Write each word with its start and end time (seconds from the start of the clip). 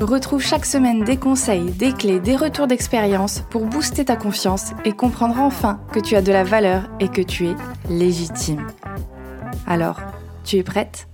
Retrouve 0.00 0.42
chaque 0.42 0.64
semaine 0.64 1.04
des 1.04 1.18
conseils, 1.18 1.72
des 1.72 1.92
clés, 1.92 2.20
des 2.20 2.34
retours 2.34 2.66
d'expérience 2.66 3.42
pour 3.50 3.66
booster 3.66 4.06
ta 4.06 4.16
confiance 4.16 4.70
et 4.86 4.92
comprendre 4.92 5.38
enfin 5.38 5.78
que 5.92 6.00
tu 6.00 6.16
as 6.16 6.22
de 6.22 6.32
la 6.32 6.42
valeur 6.42 6.88
et 7.00 7.08
que 7.08 7.20
tu 7.20 7.48
es 7.48 7.54
légitime. 7.90 8.66
Alors, 9.66 10.00
tu 10.42 10.56
es 10.56 10.62
prête? 10.62 11.06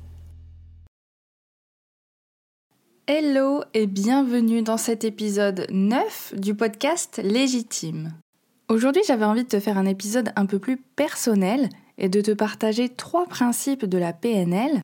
Hello 3.09 3.65
et 3.74 3.88
bienvenue 3.88 4.62
dans 4.62 4.77
cet 4.77 5.02
épisode 5.02 5.66
9 5.73 6.34
du 6.37 6.55
podcast 6.55 7.21
Légitime. 7.24 8.12
Aujourd'hui 8.68 9.02
j'avais 9.05 9.24
envie 9.24 9.43
de 9.43 9.48
te 9.48 9.59
faire 9.59 9.79
un 9.79 9.87
épisode 9.87 10.30
un 10.37 10.46
peu 10.46 10.60
plus 10.60 10.77
personnel 10.77 11.71
et 11.98 12.09
de 12.09 12.21
te 12.21 12.30
partager 12.30 12.88
trois 12.88 13.27
principes 13.27 13.84
de 13.84 13.98
la 13.98 14.12
PNL, 14.12 14.80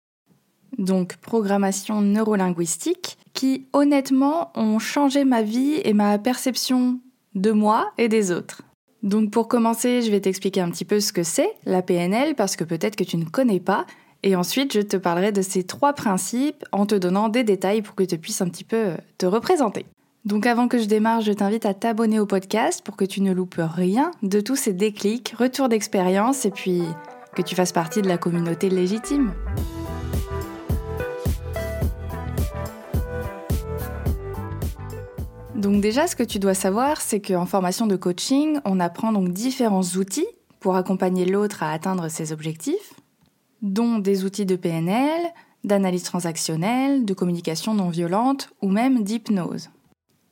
donc 0.76 1.18
programmation 1.18 2.00
neurolinguistique, 2.00 3.16
qui 3.32 3.66
honnêtement 3.72 4.50
ont 4.54 4.78
changé 4.78 5.24
ma 5.24 5.42
vie 5.42 5.80
et 5.84 5.92
ma 5.92 6.18
perception 6.18 6.98
de 7.34 7.50
moi 7.50 7.92
et 7.98 8.08
des 8.08 8.30
autres. 8.30 8.62
Donc 9.02 9.30
pour 9.30 9.48
commencer, 9.48 10.02
je 10.02 10.10
vais 10.10 10.20
t'expliquer 10.20 10.60
un 10.60 10.70
petit 10.70 10.84
peu 10.84 11.00
ce 11.00 11.12
que 11.12 11.22
c'est 11.22 11.50
la 11.64 11.82
PNL 11.82 12.34
parce 12.34 12.56
que 12.56 12.64
peut-être 12.64 12.96
que 12.96 13.04
tu 13.04 13.16
ne 13.16 13.24
connais 13.24 13.60
pas. 13.60 13.86
Et 14.22 14.36
ensuite, 14.36 14.72
je 14.72 14.80
te 14.80 14.96
parlerai 14.96 15.32
de 15.32 15.42
ces 15.42 15.64
trois 15.64 15.94
principes 15.94 16.64
en 16.70 16.86
te 16.86 16.94
donnant 16.94 17.28
des 17.28 17.42
détails 17.42 17.82
pour 17.82 17.96
que 17.96 18.04
tu 18.04 18.18
puisses 18.18 18.40
un 18.40 18.48
petit 18.48 18.62
peu 18.62 18.92
te 19.18 19.26
représenter. 19.26 19.86
Donc 20.24 20.46
avant 20.46 20.68
que 20.68 20.78
je 20.78 20.84
démarre, 20.84 21.20
je 21.20 21.32
t'invite 21.32 21.66
à 21.66 21.74
t'abonner 21.74 22.20
au 22.20 22.26
podcast 22.26 22.82
pour 22.84 22.96
que 22.96 23.04
tu 23.04 23.22
ne 23.22 23.32
loupes 23.32 23.58
rien 23.58 24.12
de 24.22 24.40
tous 24.40 24.54
ces 24.54 24.72
déclics, 24.72 25.34
retours 25.36 25.68
d'expérience 25.68 26.44
et 26.44 26.50
puis 26.50 26.82
que 27.34 27.42
tu 27.42 27.56
fasses 27.56 27.72
partie 27.72 28.02
de 28.02 28.08
la 28.08 28.18
communauté 28.18 28.70
légitime. 28.70 29.32
Donc 35.62 35.80
déjà, 35.80 36.08
ce 36.08 36.16
que 36.16 36.24
tu 36.24 36.40
dois 36.40 36.54
savoir, 36.54 37.00
c'est 37.00 37.20
qu'en 37.20 37.46
formation 37.46 37.86
de 37.86 37.94
coaching, 37.94 38.58
on 38.64 38.80
apprend 38.80 39.12
donc 39.12 39.28
différents 39.28 39.84
outils 39.96 40.26
pour 40.58 40.74
accompagner 40.74 41.24
l'autre 41.24 41.62
à 41.62 41.70
atteindre 41.70 42.08
ses 42.08 42.32
objectifs, 42.32 42.94
dont 43.62 44.00
des 44.00 44.24
outils 44.24 44.44
de 44.44 44.56
PNL, 44.56 45.20
d'analyse 45.62 46.02
transactionnelle, 46.02 47.04
de 47.04 47.14
communication 47.14 47.74
non 47.74 47.90
violente 47.90 48.50
ou 48.60 48.70
même 48.70 49.04
d'hypnose. 49.04 49.70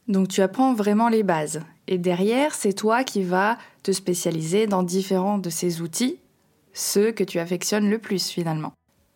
Donc 0.08 0.26
tu 0.26 0.42
apprends 0.42 0.74
vraiment 0.74 1.08
les 1.08 1.22
bases. 1.22 1.60
Et 1.86 1.96
derrière, 1.96 2.52
c'est 2.52 2.72
toi 2.72 3.04
qui 3.04 3.22
vas 3.22 3.56
te 3.84 3.92
spécialiser 3.92 4.66
dans 4.66 4.82
différents 4.82 5.38
de 5.38 5.48
ces 5.48 5.80
outils, 5.80 6.16
ceux 6.72 7.12
que 7.12 7.22
tu 7.22 7.38
affectionnes 7.38 7.88
le 7.88 7.98
plus 7.98 8.30
finalement. 8.30 8.72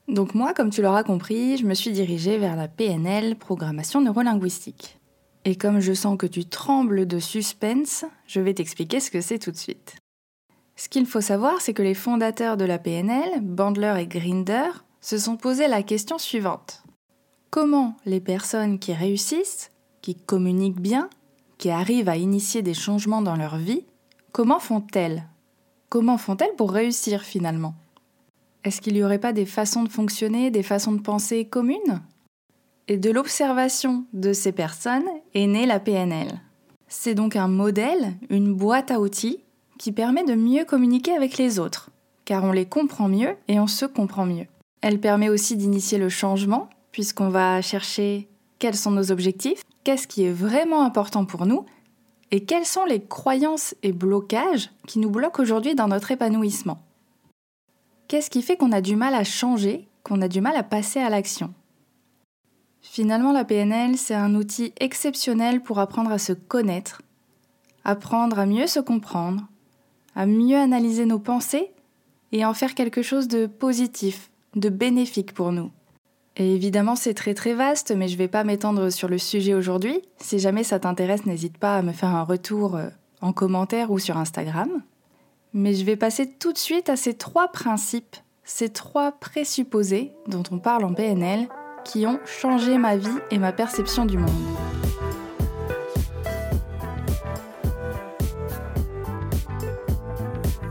Donc 0.07 0.37
moi, 0.37 0.55
comme 0.55 0.71
tu 0.71 0.81
l'auras 0.81 1.03
compris, 1.03 1.57
je 1.57 1.67
me 1.67 1.75
suis 1.75 1.91
dirigée 1.91 2.39
vers 2.39 2.55
la 2.55 2.69
PNL, 2.69 3.35
programmation 3.35 4.01
neurolinguistique. 4.01 5.01
Et 5.45 5.57
comme 5.57 5.81
je 5.81 5.93
sens 5.93 6.17
que 6.17 6.27
tu 6.27 6.47
trembles 6.47 7.07
de 7.07 7.19
suspense, 7.19 8.05
je 8.27 8.41
vais 8.41 8.55
t'expliquer 8.55 9.01
ce 9.01 9.11
que 9.11 9.21
c'est 9.21 9.39
tout 9.39 9.51
de 9.51 9.57
suite. 9.57 9.97
Ce 10.77 10.89
qu'il 10.89 11.07
faut 11.07 11.21
savoir, 11.21 11.61
c'est 11.61 11.75
que 11.75 11.83
les 11.83 11.95
fondateurs 11.95 12.57
de 12.57 12.65
la 12.65 12.79
PNL, 12.79 13.41
Bandler 13.43 13.95
et 14.01 14.07
Grinder, 14.07 14.71
se 15.01 15.19
sont 15.19 15.37
posé 15.37 15.69
la 15.69 15.83
question 15.83 16.19
suivante. 16.19 16.83
Comment 17.51 17.97
les 18.07 18.21
personnes 18.21 18.79
qui 18.79 18.95
réussissent, 18.95 19.71
qui 20.01 20.15
communiquent 20.15 20.81
bien, 20.81 21.11
qui 21.59 21.71
arrivent 21.71 22.09
à 22.09 22.17
initier 22.17 22.63
des 22.63 22.75
changements 22.75 23.23
dans 23.23 23.37
leur 23.37 23.59
vie, 23.59 23.85
comment 24.33 24.59
font-elles? 24.59 25.29
Comment 25.91 26.19
font-elles 26.19 26.57
pour 26.57 26.73
réussir 26.73 27.23
finalement? 27.23 27.75
Est-ce 28.65 28.81
qu'il 28.81 28.95
n'y 28.95 29.05
aurait 29.05 29.21
pas 29.21 29.35
des 29.35 29.47
façons 29.47 29.85
de 29.85 29.91
fonctionner, 29.91 30.51
des 30.51 30.63
façons 30.63 30.93
de 30.93 31.03
penser 31.03 31.45
communes? 31.45 32.03
Et 32.89 32.99
de 32.99 33.11
l'observation 33.11 34.05
de 34.13 34.33
ces 34.33 34.53
personnes 34.53 35.09
est 35.35 35.47
née 35.47 35.67
la 35.67 35.81
PNL. 35.81 36.41
C'est 36.89 37.15
donc 37.15 37.37
un 37.37 37.49
modèle, 37.49 38.15
une 38.31 38.55
boîte 38.55 38.91
à 38.91 39.01
outils 39.01 39.41
qui 39.79 39.93
permet 39.93 40.25
de 40.25 40.35
mieux 40.35 40.65
communiquer 40.65 41.13
avec 41.13 41.39
les 41.39 41.59
autres, 41.59 41.91
car 42.25 42.45
on 42.45 42.53
les 42.53 42.67
comprend 42.67 43.09
mieux 43.09 43.37
et 43.49 43.59
on 43.59 43.67
se 43.67 43.87
comprend 43.87 44.27
mieux. 44.27 44.47
Elle 44.81 45.01
permet 45.01 45.29
aussi 45.29 45.57
d'initier 45.57 45.99
le 45.99 46.09
changement, 46.09 46.69
puisqu'on 46.93 47.29
va 47.29 47.61
chercher 47.63 48.29
quels 48.59 48.77
sont 48.77 48.91
nos 48.91 49.11
objectifs, 49.11 49.63
qu'est-ce 49.83 50.07
qui 50.07 50.25
est 50.25 50.33
vraiment 50.33 50.85
important 50.85 51.25
pour 51.25 51.47
nous, 51.47 51.65
et 52.31 52.45
quelles 52.45 52.67
sont 52.67 52.85
les 52.85 53.03
croyances 53.03 53.75
et 53.83 53.93
blocages 53.93 54.71
qui 54.87 54.99
nous 54.99 55.11
bloquent 55.11 55.43
aujourd'hui 55.43 55.75
dans 55.75 55.89
notre 55.89 56.11
épanouissement. 56.11 56.83
Qu'est-ce 58.09 58.31
qui 58.31 58.43
fait 58.43 58.57
qu'on 58.57 58.73
a 58.73 58.81
du 58.81 58.97
mal 58.97 59.15
à 59.15 59.25
changer, 59.25 59.89
qu'on 60.03 60.21
a 60.21 60.29
du 60.29 60.41
mal 60.41 60.57
à 60.57 60.63
passer 60.63 61.01
à 61.01 61.11
l'action? 61.11 61.55
Finalement, 62.87 63.33
la 63.33 63.45
PNL, 63.45 63.97
c'est 63.97 64.15
un 64.15 64.35
outil 64.35 64.73
exceptionnel 64.79 65.63
pour 65.63 65.81
apprendre 65.81 66.13
à 66.13 66.19
se 66.19 66.33
connaître, 66.33 67.03
apprendre 67.83 68.39
à 68.39 68.47
mieux 68.47 68.67
se 68.67 68.79
comprendre, 68.79 69.49
à 70.15 70.27
mieux 70.27 70.59
analyser 70.59 71.07
nos 71.07 71.19
pensées 71.19 71.73
et 72.31 72.45
en 72.45 72.55
faire 72.55 72.75
quelque 72.75 73.03
chose 73.03 73.27
de 73.27 73.47
positif, 73.47 74.31
de 74.55 74.69
bénéfique 74.69 75.33
pour 75.33 75.51
nous. 75.51 75.73
Et 76.37 76.55
évidemment, 76.55 76.95
c'est 76.95 77.15
très 77.15 77.35
très 77.35 77.55
vaste, 77.55 77.91
mais 77.91 78.07
je 78.07 78.13
ne 78.13 78.19
vais 78.19 78.29
pas 78.29 78.45
m'étendre 78.45 78.91
sur 78.91 79.09
le 79.09 79.19
sujet 79.19 79.55
aujourd'hui. 79.55 80.03
Si 80.19 80.39
jamais 80.39 80.63
ça 80.63 80.79
t'intéresse, 80.79 81.27
n'hésite 81.27 81.59
pas 81.59 81.79
à 81.79 81.83
me 81.83 81.93
faire 81.93 82.15
un 82.15 82.23
retour 82.23 82.77
euh, 82.77 82.91
en 83.23 83.33
commentaire 83.33 83.91
ou 83.91 83.99
sur 83.99 84.19
Instagram. 84.19 84.83
Mais 85.55 85.75
je 85.75 85.85
vais 85.85 85.97
passer 85.97 86.31
tout 86.31 86.53
de 86.53 86.59
suite 86.59 86.91
à 86.91 86.97
ces 86.97 87.15
trois 87.15 87.49
principes, 87.49 88.17
ces 88.45 88.69
trois 88.69 89.13
présupposés 89.13 90.13
dont 90.29 90.43
on 90.51 90.59
parle 90.59 90.85
en 90.85 90.93
PNL 90.93 91.49
qui 91.85 92.07
ont 92.07 92.19
changé 92.25 92.79
ma 92.79 92.97
vie 92.97 93.19
et 93.31 93.39
ma 93.39 93.53
perception 93.53 94.07
du 94.07 94.19
monde. 94.19 94.31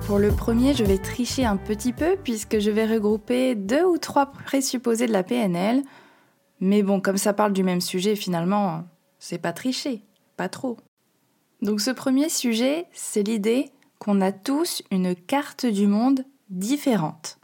Pour 0.07 0.19
le 0.19 0.31
premier, 0.31 0.73
je 0.73 0.83
vais 0.83 0.97
tricher 0.97 1.45
un 1.45 1.57
petit 1.57 1.93
peu 1.93 2.17
puisque 2.23 2.59
je 2.59 2.69
vais 2.69 2.85
regrouper 2.85 3.55
deux 3.55 3.83
ou 3.83 3.97
trois 3.97 4.27
présupposés 4.27 5.07
de 5.07 5.11
la 5.11 5.23
PNL. 5.23 5.81
Mais 6.59 6.83
bon, 6.83 7.01
comme 7.01 7.17
ça 7.17 7.33
parle 7.33 7.53
du 7.53 7.63
même 7.63 7.81
sujet, 7.81 8.15
finalement, 8.15 8.83
c'est 9.17 9.37
pas 9.37 9.53
tricher, 9.53 10.03
pas 10.37 10.49
trop. 10.49 10.77
Donc 11.61 11.81
ce 11.81 11.91
premier 11.91 12.29
sujet, 12.29 12.85
c'est 12.93 13.23
l'idée 13.23 13.71
qu'on 13.97 14.21
a 14.21 14.31
tous 14.31 14.83
une 14.91 15.15
carte 15.15 15.65
du 15.65 15.87
monde 15.87 16.25
différente. 16.49 17.39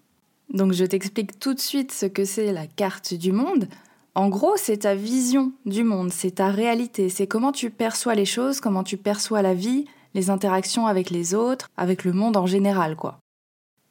Donc 0.49 0.73
je 0.73 0.85
t'explique 0.85 1.39
tout 1.39 1.53
de 1.53 1.59
suite 1.59 1.91
ce 1.91 2.05
que 2.05 2.25
c'est 2.25 2.51
la 2.51 2.65
carte 2.65 3.13
du 3.13 3.31
monde. 3.31 3.67
En 4.15 4.29
gros, 4.29 4.57
c'est 4.57 4.79
ta 4.79 4.95
vision 4.95 5.51
du 5.65 5.83
monde, 5.83 6.11
c'est 6.11 6.35
ta 6.35 6.49
réalité, 6.49 7.09
c'est 7.09 7.27
comment 7.27 7.51
tu 7.51 7.69
perçois 7.69 8.15
les 8.15 8.25
choses, 8.25 8.59
comment 8.59 8.83
tu 8.83 8.97
perçois 8.97 9.41
la 9.41 9.53
vie, 9.53 9.85
les 10.15 10.29
interactions 10.29 10.87
avec 10.87 11.11
les 11.11 11.35
autres, 11.35 11.69
avec 11.77 12.03
le 12.03 12.13
monde 12.13 12.35
en 12.35 12.47
général, 12.47 12.95
quoi. 12.95 13.19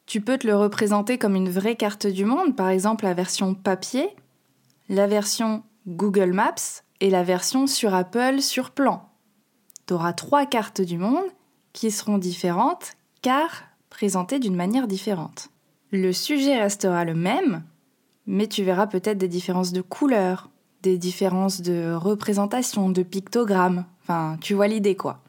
Tu 0.07 0.21
peux 0.21 0.39
te 0.39 0.47
le 0.47 0.57
représenter 0.57 1.19
comme 1.19 1.37
une 1.37 1.51
vraie 1.51 1.77
carte 1.77 2.07
du 2.07 2.25
monde, 2.25 2.57
par 2.57 2.71
exemple 2.71 3.05
la 3.05 3.15
version 3.15 3.55
papier, 3.55 4.09
la 4.89 5.07
version 5.07 5.63
Google 5.87 6.33
Maps 6.33 6.83
et 7.01 7.11
la 7.11 7.23
version 7.23 7.67
sur 7.67 7.95
Apple 7.95 8.41
sur 8.41 8.71
plan. 8.71 9.09
Tu 9.87 9.94
auras 9.94 10.15
trois 10.15 10.47
cartes 10.47 10.81
du 10.81 10.99
monde 10.99 11.27
qui 11.73 11.91
seront 11.91 12.19
différentes 12.19 12.97
car 13.23 13.65
présentées 13.91 14.38
d'une 14.38 14.56
manière 14.56 14.88
différente. 14.88 15.50
Le 15.90 16.12
sujet 16.12 16.61
restera 16.61 17.05
le 17.05 17.14
même, 17.14 17.62
mais 18.26 18.46
tu 18.46 18.62
verras 18.62 18.87
peut-être 18.87 19.19
des 19.19 19.29
différences 19.29 19.73
de 19.73 19.81
couleurs, 19.81 20.50
des 20.82 20.99
différences 20.99 21.61
de 21.62 21.94
représentation, 21.94 22.90
de 22.90 23.02
pictogrammes. 23.02 23.85
Enfin, 24.02 24.37
tu 24.40 24.55
vois 24.55 24.69
l'idée 24.69 24.96
quoi. 24.96 25.23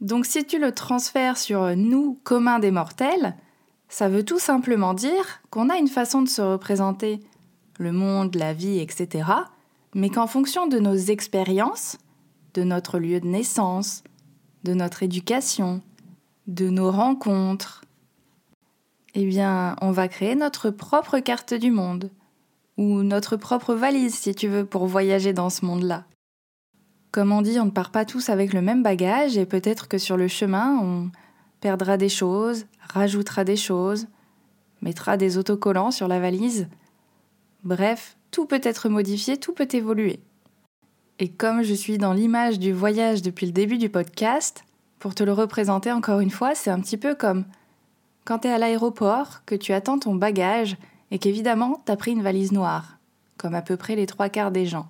Donc 0.00 0.26
si 0.26 0.44
tu 0.44 0.58
le 0.58 0.72
transfères 0.72 1.36
sur 1.36 1.76
nous 1.76 2.18
communs 2.24 2.58
des 2.58 2.70
mortels, 2.70 3.36
ça 3.88 4.08
veut 4.08 4.24
tout 4.24 4.38
simplement 4.38 4.94
dire 4.94 5.40
qu'on 5.50 5.68
a 5.68 5.76
une 5.76 5.88
façon 5.88 6.22
de 6.22 6.28
se 6.28 6.42
représenter 6.42 7.20
le 7.78 7.92
monde, 7.92 8.34
la 8.34 8.52
vie, 8.52 8.78
etc., 8.78 9.28
mais 9.94 10.10
qu'en 10.10 10.26
fonction 10.26 10.68
de 10.68 10.78
nos 10.78 10.94
expériences, 10.94 11.98
de 12.54 12.62
notre 12.62 12.98
lieu 12.98 13.20
de 13.20 13.26
naissance, 13.26 14.04
de 14.64 14.74
notre 14.74 15.02
éducation, 15.02 15.82
de 16.46 16.68
nos 16.68 16.90
rencontres, 16.90 17.82
eh 19.14 19.26
bien, 19.26 19.76
on 19.80 19.90
va 19.90 20.08
créer 20.08 20.34
notre 20.34 20.70
propre 20.70 21.18
carte 21.18 21.54
du 21.54 21.70
monde, 21.70 22.10
ou 22.76 23.02
notre 23.02 23.36
propre 23.36 23.74
valise 23.74 24.14
si 24.14 24.34
tu 24.34 24.48
veux 24.48 24.64
pour 24.64 24.86
voyager 24.86 25.32
dans 25.32 25.50
ce 25.50 25.64
monde-là. 25.64 26.04
Comme 27.12 27.32
on 27.32 27.42
dit, 27.42 27.58
on 27.58 27.66
ne 27.66 27.70
part 27.70 27.90
pas 27.90 28.04
tous 28.04 28.28
avec 28.28 28.52
le 28.52 28.62
même 28.62 28.82
bagage 28.82 29.36
et 29.36 29.46
peut-être 29.46 29.88
que 29.88 29.98
sur 29.98 30.16
le 30.16 30.28
chemin, 30.28 30.78
on 30.80 31.10
perdra 31.60 31.96
des 31.96 32.08
choses, 32.08 32.66
rajoutera 32.80 33.44
des 33.44 33.56
choses, 33.56 34.06
mettra 34.80 35.16
des 35.16 35.36
autocollants 35.36 35.90
sur 35.90 36.08
la 36.08 36.20
valise. 36.20 36.68
Bref, 37.64 38.16
tout 38.30 38.46
peut 38.46 38.60
être 38.62 38.88
modifié, 38.88 39.36
tout 39.36 39.52
peut 39.52 39.68
évoluer. 39.72 40.20
Et 41.18 41.28
comme 41.28 41.62
je 41.62 41.74
suis 41.74 41.98
dans 41.98 42.14
l'image 42.14 42.58
du 42.58 42.72
voyage 42.72 43.22
depuis 43.22 43.46
le 43.46 43.52
début 43.52 43.76
du 43.76 43.90
podcast, 43.90 44.64
pour 44.98 45.14
te 45.14 45.24
le 45.24 45.32
représenter 45.32 45.92
encore 45.92 46.20
une 46.20 46.30
fois, 46.30 46.54
c'est 46.54 46.70
un 46.70 46.80
petit 46.80 46.96
peu 46.96 47.14
comme 47.14 47.44
quand 48.30 48.38
tu 48.38 48.46
es 48.46 48.52
à 48.52 48.58
l'aéroport, 48.58 49.44
que 49.44 49.56
tu 49.56 49.72
attends 49.72 49.98
ton 49.98 50.14
bagage 50.14 50.76
et 51.10 51.18
qu'évidemment 51.18 51.82
tu 51.84 51.90
as 51.90 51.96
pris 51.96 52.12
une 52.12 52.22
valise 52.22 52.52
noire, 52.52 53.00
comme 53.38 53.56
à 53.56 53.60
peu 53.60 53.76
près 53.76 53.96
les 53.96 54.06
trois 54.06 54.28
quarts 54.28 54.52
des 54.52 54.66
gens. 54.66 54.88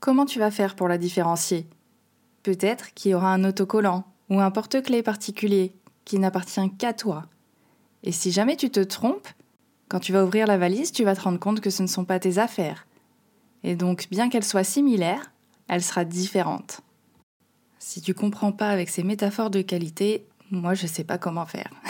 Comment 0.00 0.26
tu 0.26 0.38
vas 0.38 0.50
faire 0.50 0.76
pour 0.76 0.86
la 0.86 0.98
différencier? 0.98 1.66
Peut-être 2.42 2.92
qu'il 2.92 3.12
y 3.12 3.14
aura 3.14 3.32
un 3.32 3.42
autocollant 3.42 4.04
ou 4.28 4.38
un 4.38 4.50
porte-clés 4.50 5.02
particulier 5.02 5.72
qui 6.04 6.18
n'appartient 6.18 6.70
qu'à 6.76 6.92
toi. 6.92 7.24
Et 8.02 8.12
si 8.12 8.32
jamais 8.32 8.56
tu 8.56 8.68
te 8.68 8.80
trompes, 8.80 9.28
quand 9.88 10.00
tu 10.00 10.12
vas 10.12 10.22
ouvrir 10.22 10.46
la 10.46 10.58
valise, 10.58 10.92
tu 10.92 11.04
vas 11.04 11.16
te 11.16 11.22
rendre 11.22 11.40
compte 11.40 11.62
que 11.62 11.70
ce 11.70 11.82
ne 11.82 11.88
sont 11.88 12.04
pas 12.04 12.18
tes 12.18 12.36
affaires, 12.36 12.86
et 13.64 13.76
donc, 13.76 14.08
bien 14.10 14.28
qu'elle 14.28 14.44
soit 14.44 14.62
similaire, 14.62 15.32
elle 15.68 15.82
sera 15.82 16.04
différente. 16.04 16.82
Si 17.78 18.02
tu 18.02 18.12
comprends 18.12 18.52
pas 18.52 18.68
avec 18.68 18.90
ces 18.90 19.04
métaphores 19.04 19.48
de 19.48 19.62
qualité, 19.62 20.26
moi 20.50 20.74
je 20.74 20.86
sais 20.86 21.04
pas 21.04 21.16
comment 21.16 21.46
faire. 21.46 21.70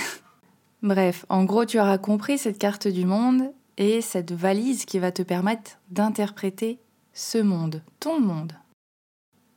Bref, 0.82 1.26
en 1.28 1.44
gros, 1.44 1.66
tu 1.66 1.78
auras 1.78 1.98
compris 1.98 2.38
cette 2.38 2.58
carte 2.58 2.88
du 2.88 3.04
monde 3.04 3.52
et 3.76 4.00
cette 4.00 4.32
valise 4.32 4.84
qui 4.84 4.98
va 4.98 5.12
te 5.12 5.22
permettre 5.22 5.78
d'interpréter 5.90 6.78
ce 7.12 7.38
monde, 7.38 7.82
ton 7.98 8.20
monde. 8.20 8.52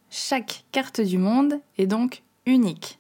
Chaque 0.10 0.66
carte 0.72 1.02
du 1.02 1.18
monde 1.18 1.60
est 1.78 1.88
donc 1.88 2.24
unique, 2.46 3.00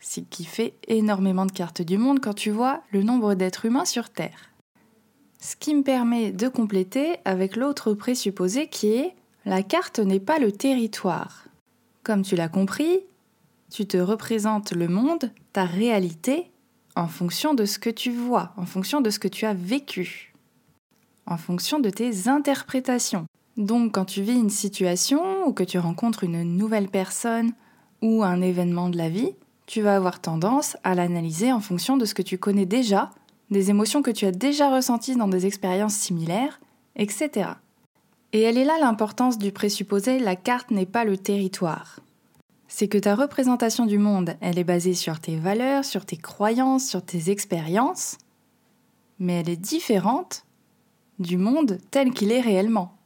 ce 0.00 0.20
qui 0.20 0.44
fait 0.44 0.74
énormément 0.88 1.46
de 1.46 1.52
cartes 1.52 1.82
du 1.82 1.98
monde 1.98 2.20
quand 2.20 2.34
tu 2.34 2.50
vois 2.50 2.82
le 2.90 3.02
nombre 3.02 3.34
d'êtres 3.34 3.64
humains 3.64 3.84
sur 3.84 4.10
Terre. 4.10 4.50
Ce 5.40 5.56
qui 5.56 5.74
me 5.74 5.82
permet 5.82 6.30
de 6.30 6.48
compléter 6.48 7.16
avec 7.24 7.56
l'autre 7.56 7.94
présupposé 7.94 8.68
qui 8.68 8.88
est 8.92 9.14
la 9.44 9.62
carte 9.62 9.98
n'est 9.98 10.20
pas 10.20 10.38
le 10.38 10.52
territoire. 10.52 11.46
Comme 12.04 12.22
tu 12.22 12.36
l'as 12.36 12.48
compris, 12.48 13.00
tu 13.72 13.86
te 13.86 13.96
représentes 13.96 14.72
le 14.72 14.86
monde, 14.86 15.32
ta 15.52 15.64
réalité, 15.64 16.51
en 16.96 17.08
fonction 17.08 17.54
de 17.54 17.64
ce 17.64 17.78
que 17.78 17.90
tu 17.90 18.10
vois, 18.10 18.52
en 18.56 18.66
fonction 18.66 19.00
de 19.00 19.10
ce 19.10 19.18
que 19.18 19.28
tu 19.28 19.46
as 19.46 19.54
vécu, 19.54 20.34
en 21.26 21.36
fonction 21.36 21.78
de 21.78 21.90
tes 21.90 22.28
interprétations. 22.28 23.26
Donc 23.56 23.94
quand 23.94 24.04
tu 24.04 24.22
vis 24.22 24.34
une 24.34 24.50
situation 24.50 25.46
ou 25.46 25.52
que 25.52 25.64
tu 25.64 25.78
rencontres 25.78 26.24
une 26.24 26.42
nouvelle 26.42 26.88
personne 26.88 27.52
ou 28.00 28.22
un 28.22 28.40
événement 28.40 28.88
de 28.88 28.98
la 28.98 29.08
vie, 29.08 29.34
tu 29.66 29.80
vas 29.80 29.96
avoir 29.96 30.20
tendance 30.20 30.76
à 30.84 30.94
l'analyser 30.94 31.52
en 31.52 31.60
fonction 31.60 31.96
de 31.96 32.04
ce 32.04 32.14
que 32.14 32.22
tu 32.22 32.38
connais 32.38 32.66
déjà 32.66 33.10
des 33.50 33.70
émotions 33.70 34.02
que 34.02 34.10
tu 34.10 34.26
as 34.26 34.32
déjà 34.32 34.74
ressenties 34.74 35.16
dans 35.16 35.28
des 35.28 35.46
expériences 35.46 35.94
similaires, 35.94 36.60
etc. 36.96 37.50
Et 38.32 38.40
elle 38.40 38.56
est 38.56 38.64
là 38.64 38.78
l'importance 38.80 39.38
du 39.38 39.52
présupposé 39.52 40.18
la 40.18 40.36
carte 40.36 40.70
n'est 40.70 40.86
pas 40.86 41.04
le 41.04 41.18
territoire. 41.18 42.01
C'est 42.74 42.88
que 42.88 42.96
ta 42.96 43.14
représentation 43.14 43.84
du 43.84 43.98
monde, 43.98 44.34
elle 44.40 44.58
est 44.58 44.64
basée 44.64 44.94
sur 44.94 45.20
tes 45.20 45.36
valeurs, 45.36 45.84
sur 45.84 46.06
tes 46.06 46.16
croyances, 46.16 46.88
sur 46.88 47.04
tes 47.04 47.30
expériences, 47.30 48.16
mais 49.18 49.40
elle 49.40 49.50
est 49.50 49.60
différente 49.60 50.46
du 51.18 51.36
monde 51.36 51.76
tel 51.90 52.14
qu'il 52.14 52.32
est 52.32 52.40
réellement. 52.40 52.96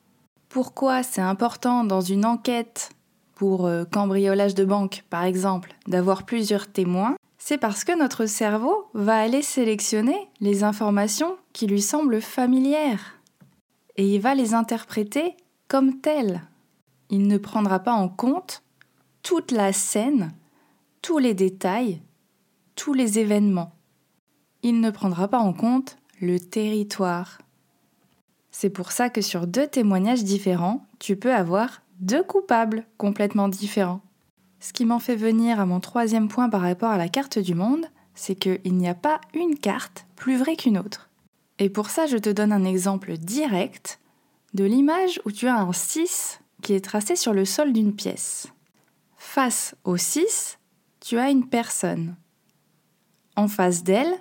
Pourquoi 0.49 1.03
c'est 1.03 1.21
important 1.21 1.83
dans 1.83 2.01
une 2.01 2.25
enquête 2.25 2.91
pour 3.35 3.67
euh, 3.67 3.85
cambriolage 3.85 4.55
de 4.55 4.65
banque, 4.65 5.03
par 5.11 5.25
exemple, 5.25 5.75
d'avoir 5.89 6.23
plusieurs 6.23 6.69
témoins? 6.69 7.17
C'est 7.37 7.59
parce 7.59 7.83
que 7.83 7.99
notre 7.99 8.27
cerveau 8.27 8.89
va 8.95 9.19
aller 9.19 9.43
sélectionner 9.43 10.29
les 10.41 10.63
informations 10.63 11.37
qui 11.53 11.67
lui 11.67 11.83
semblent 11.83 12.23
familières 12.23 13.19
et 13.97 14.15
il 14.15 14.21
va 14.21 14.37
les 14.37 14.55
interpréter 14.55 15.37
comme 15.67 16.01
telles. 16.01 16.43
Il 17.11 17.27
ne 17.27 17.37
prendra 17.37 17.81
pas 17.81 17.95
en 17.95 18.09
compte 18.09 18.63
toute 19.27 19.51
la 19.51 19.73
scène, 19.73 20.31
tous 21.03 21.19
les 21.19 21.35
détails, 21.35 22.01
tous 22.77 22.95
les 22.95 23.19
événements. 23.19 23.73
Il 24.63 24.81
ne 24.81 24.91
prendra 24.91 25.27
pas 25.27 25.41
en 25.41 25.53
compte 25.53 25.99
le 26.21 26.39
territoire. 26.39 27.39
C'est 28.53 28.71
pour 28.71 28.93
ça 28.93 29.11
que 29.11 29.21
sur 29.21 29.49
deux 29.49 29.67
témoignages 29.67 30.23
différents, 30.23 30.87
tu 31.01 31.17
peux 31.17 31.35
avoir 31.35 31.83
deux 31.99 32.23
coupables 32.23 32.87
complètement 32.99 33.49
différents. 33.49 34.01
Ce 34.61 34.73
qui 34.73 34.85
m'en 34.85 35.01
fait 35.01 35.17
venir 35.17 35.59
à 35.59 35.67
mon 35.67 35.81
troisième 35.81 36.29
point 36.29 36.49
par 36.49 36.61
rapport 36.61 36.91
à 36.91 36.97
la 36.97 37.09
carte 37.09 37.41
du 37.41 37.57
monde, 37.57 37.87
c'est 38.15 38.37
qu'il 38.37 38.77
n'y 38.77 38.89
a 38.89 38.95
pas 38.95 39.21
une 39.35 39.59
carte 39.59 40.07
plus 40.15 40.37
vraie 40.37 40.55
qu'une 40.55 40.79
autre. 40.79 41.11
Et 41.59 41.69
pour 41.69 41.91
ça, 41.91 42.07
je 42.07 42.17
te 42.17 42.31
donne 42.31 42.53
un 42.53 42.65
exemple 42.65 43.19
direct 43.19 43.99
de 44.55 44.63
l'image 44.63 45.21
où 45.25 45.33
tu 45.33 45.49
as 45.49 45.57
un 45.57 45.73
6 45.73 46.39
qui 46.63 46.75
est 46.75 46.85
tracé 46.85 47.17
sur 47.17 47.33
le 47.33 47.45
sol 47.45 47.73
d'une 47.73 47.93
pièce. 47.93 48.53
Face 49.37 49.75
au 49.85 49.99
6, 49.99 50.59
tu 50.99 51.19
as 51.19 51.29
une 51.29 51.47
personne. 51.47 52.17
En 53.37 53.49
face 53.49 53.85
d'elle, 53.85 54.15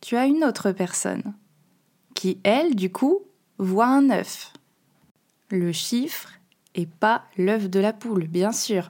tu 0.00 0.16
as 0.16 0.26
une 0.26 0.42
autre 0.42 0.72
personne, 0.72 1.34
qui, 2.14 2.40
elle, 2.42 2.74
du 2.74 2.90
coup, 2.90 3.20
voit 3.58 3.86
un 3.86 4.02
9. 4.02 4.52
Le 5.50 5.70
chiffre 5.70 6.32
et 6.74 6.86
pas 6.86 7.22
l'œuf 7.36 7.70
de 7.70 7.78
la 7.78 7.92
poule, 7.92 8.26
bien 8.26 8.50
sûr, 8.50 8.88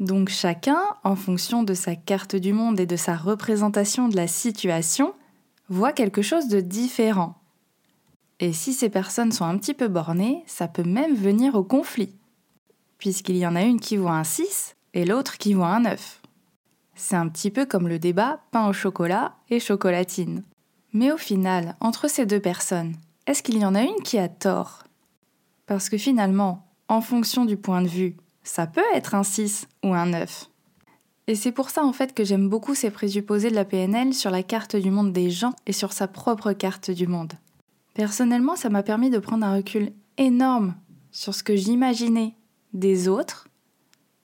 donc 0.00 0.30
chacun, 0.30 0.80
en 1.02 1.14
fonction 1.14 1.62
de 1.62 1.74
sa 1.74 1.94
carte 1.94 2.34
du 2.34 2.54
monde 2.54 2.80
et 2.80 2.86
de 2.86 2.96
sa 2.96 3.16
représentation 3.16 4.08
de 4.08 4.16
la 4.16 4.28
situation, 4.28 5.14
voit 5.68 5.92
quelque 5.92 6.22
chose 6.22 6.48
de 6.48 6.62
différent. 6.62 7.38
Et 8.40 8.54
si 8.54 8.72
ces 8.72 8.88
personnes 8.88 9.32
sont 9.32 9.44
un 9.44 9.58
petit 9.58 9.74
peu 9.74 9.88
bornées, 9.88 10.42
ça 10.46 10.68
peut 10.68 10.84
même 10.84 11.14
venir 11.14 11.54
au 11.54 11.64
conflit, 11.64 12.14
puisqu'il 13.04 13.36
y 13.36 13.46
en 13.46 13.54
a 13.54 13.60
une 13.60 13.80
qui 13.80 13.98
voit 13.98 14.16
un 14.16 14.24
6 14.24 14.76
et 14.94 15.04
l'autre 15.04 15.36
qui 15.36 15.52
voit 15.52 15.68
un 15.68 15.80
9. 15.80 16.22
C'est 16.94 17.16
un 17.16 17.28
petit 17.28 17.50
peu 17.50 17.66
comme 17.66 17.86
le 17.86 17.98
débat 17.98 18.40
pain 18.50 18.66
au 18.66 18.72
chocolat 18.72 19.34
et 19.50 19.60
chocolatine. 19.60 20.42
Mais 20.94 21.12
au 21.12 21.18
final, 21.18 21.76
entre 21.80 22.08
ces 22.08 22.24
deux 22.24 22.40
personnes, 22.40 22.94
est-ce 23.26 23.42
qu'il 23.42 23.58
y 23.58 23.66
en 23.66 23.74
a 23.74 23.82
une 23.82 24.00
qui 24.02 24.16
a 24.16 24.28
tort? 24.28 24.84
Parce 25.66 25.90
que 25.90 25.98
finalement, 25.98 26.66
en 26.88 27.02
fonction 27.02 27.44
du 27.44 27.58
point 27.58 27.82
de 27.82 27.88
vue 27.88 28.16
ça 28.42 28.66
peut 28.66 28.80
être 28.94 29.14
un 29.14 29.22
6 29.22 29.68
ou 29.82 29.92
un 29.92 30.06
9. 30.06 30.48
Et 31.26 31.34
c'est 31.34 31.52
pour 31.52 31.68
ça 31.68 31.84
en 31.84 31.92
fait 31.92 32.14
que 32.14 32.24
j'aime 32.24 32.48
beaucoup 32.48 32.74
ces 32.74 32.90
présupposés 32.90 33.50
de 33.50 33.54
la 33.54 33.66
PNL 33.66 34.14
sur 34.14 34.30
la 34.30 34.42
carte 34.42 34.76
du 34.76 34.90
monde 34.90 35.12
des 35.12 35.28
gens 35.28 35.52
et 35.66 35.72
sur 35.74 35.92
sa 35.92 36.08
propre 36.08 36.54
carte 36.54 36.90
du 36.90 37.06
monde. 37.06 37.34
Personnellement, 37.92 38.56
ça 38.56 38.70
m'a 38.70 38.82
permis 38.82 39.10
de 39.10 39.18
prendre 39.18 39.44
un 39.44 39.56
recul 39.56 39.92
énorme 40.16 40.74
sur 41.12 41.34
ce 41.34 41.42
que 41.42 41.54
j'imaginais 41.54 42.34
des 42.74 43.08
autres. 43.08 43.48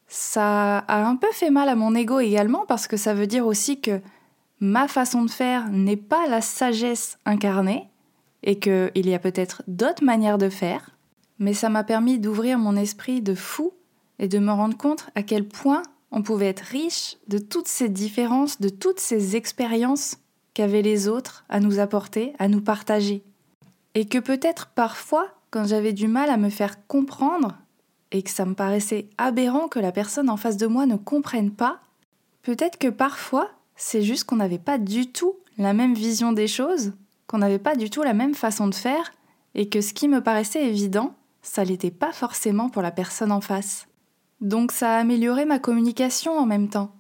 Ça 0.07 0.79
a 0.79 1.05
un 1.05 1.17
peu 1.17 1.31
fait 1.33 1.51
mal 1.51 1.69
à 1.69 1.77
mon 1.77 1.95
ego 1.95 2.21
également 2.21 2.67
parce 2.67 2.87
que 2.87 2.97
ça 2.97 3.15
veut 3.15 3.27
dire 3.29 3.47
aussi 3.47 3.81
que 3.81 4.01
ma 4.59 4.89
façon 4.89 5.25
de 5.25 5.31
faire 5.31 5.71
n'est 5.71 5.97
pas 5.97 6.27
la 6.29 6.41
sagesse 6.41 7.19
incarnée 7.25 7.89
et 8.43 8.59
qu'il 8.59 8.91
y 8.95 9.15
a 9.15 9.19
peut-être 9.19 9.63
d'autres 9.67 10.05
manières 10.05 10.39
de 10.39 10.49
faire. 10.49 10.91
Mais 11.39 11.55
ça 11.55 11.71
m'a 11.71 11.85
permis 11.85 12.19
d'ouvrir 12.19 12.59
mon 12.59 12.77
esprit 12.77 13.23
de 13.23 13.35
fou 13.35 13.73
et 14.19 14.29
de 14.29 14.39
me 14.39 14.53
rendre 14.53 14.77
compte 14.77 15.09
à 15.15 15.23
quel 15.23 15.49
point 15.49 15.83
on 16.11 16.23
pouvait 16.23 16.49
être 16.49 16.61
riche 16.61 17.17
de 17.29 17.39
toutes 17.39 17.69
ces 17.69 17.89
différences, 17.89 18.61
de 18.61 18.69
toutes 18.69 19.01
ces 19.01 19.37
expériences 19.37 20.17
qu'avaient 20.55 20.83
les 20.83 21.09
autres 21.09 21.45
à 21.49 21.61
nous 21.61 21.79
apporter, 21.79 22.35
à 22.39 22.49
nous 22.49 22.61
partager. 22.61 23.23
Et 23.95 24.07
que 24.07 24.19
peut-être 24.19 24.69
parfois, 24.75 25.29
quand 25.51 25.65
j'avais 25.65 25.93
du 25.93 26.09
mal 26.09 26.31
à 26.31 26.37
me 26.37 26.51
faire 26.51 26.87
comprendre, 26.87 27.57
et 28.13 28.23
que 28.23 28.31
ça 28.31 28.45
me 28.45 28.55
paraissait 28.55 29.09
aberrant 29.19 29.69
que 29.69 29.79
la 29.79 29.93
personne 29.93 30.31
en 30.31 30.37
face 30.37 30.57
de 30.57 30.67
moi 30.67 30.87
ne 30.87 30.97
comprenne 30.97 31.51
pas, 31.51 31.81
peut-être 32.43 32.79
que 32.79 32.89
parfois, 32.89 33.51
c'est 33.77 34.03
juste 34.03 34.25
qu'on 34.25 34.37
n'avait 34.37 34.59
pas 34.59 34.79
du 34.79 35.11
tout 35.11 35.37
la 35.59 35.73
même 35.73 35.95
vision 35.95 36.33
des 36.33 36.49
choses, 36.49 36.93
qu'on 37.27 37.39
n'avait 37.39 37.59
pas 37.59 37.77
du 37.77 37.91
tout 37.91 38.03
la 38.03 38.15
même 38.15 38.35
façon 38.35 38.67
de 38.67 38.75
faire, 38.75 39.13
et 39.55 39.69
que 39.69 39.81
ce 39.81 39.93
qui 39.93 40.09
me 40.09 40.23
paraissait 40.23 40.67
évident, 40.67 41.15
ça 41.43 41.65
l'était 41.65 41.91
pas 41.91 42.13
forcément 42.13 42.69
pour 42.69 42.83
la 42.83 42.91
personne 42.91 43.33
en 43.33 43.41
face. 43.41 43.87
Donc 44.41 44.73
ça 44.73 44.97
a 44.97 45.01
amélioré 45.01 45.45
ma 45.45 45.59
communication 45.59 46.39
en 46.39 46.47
même 46.47 46.69
temps. 46.69 46.93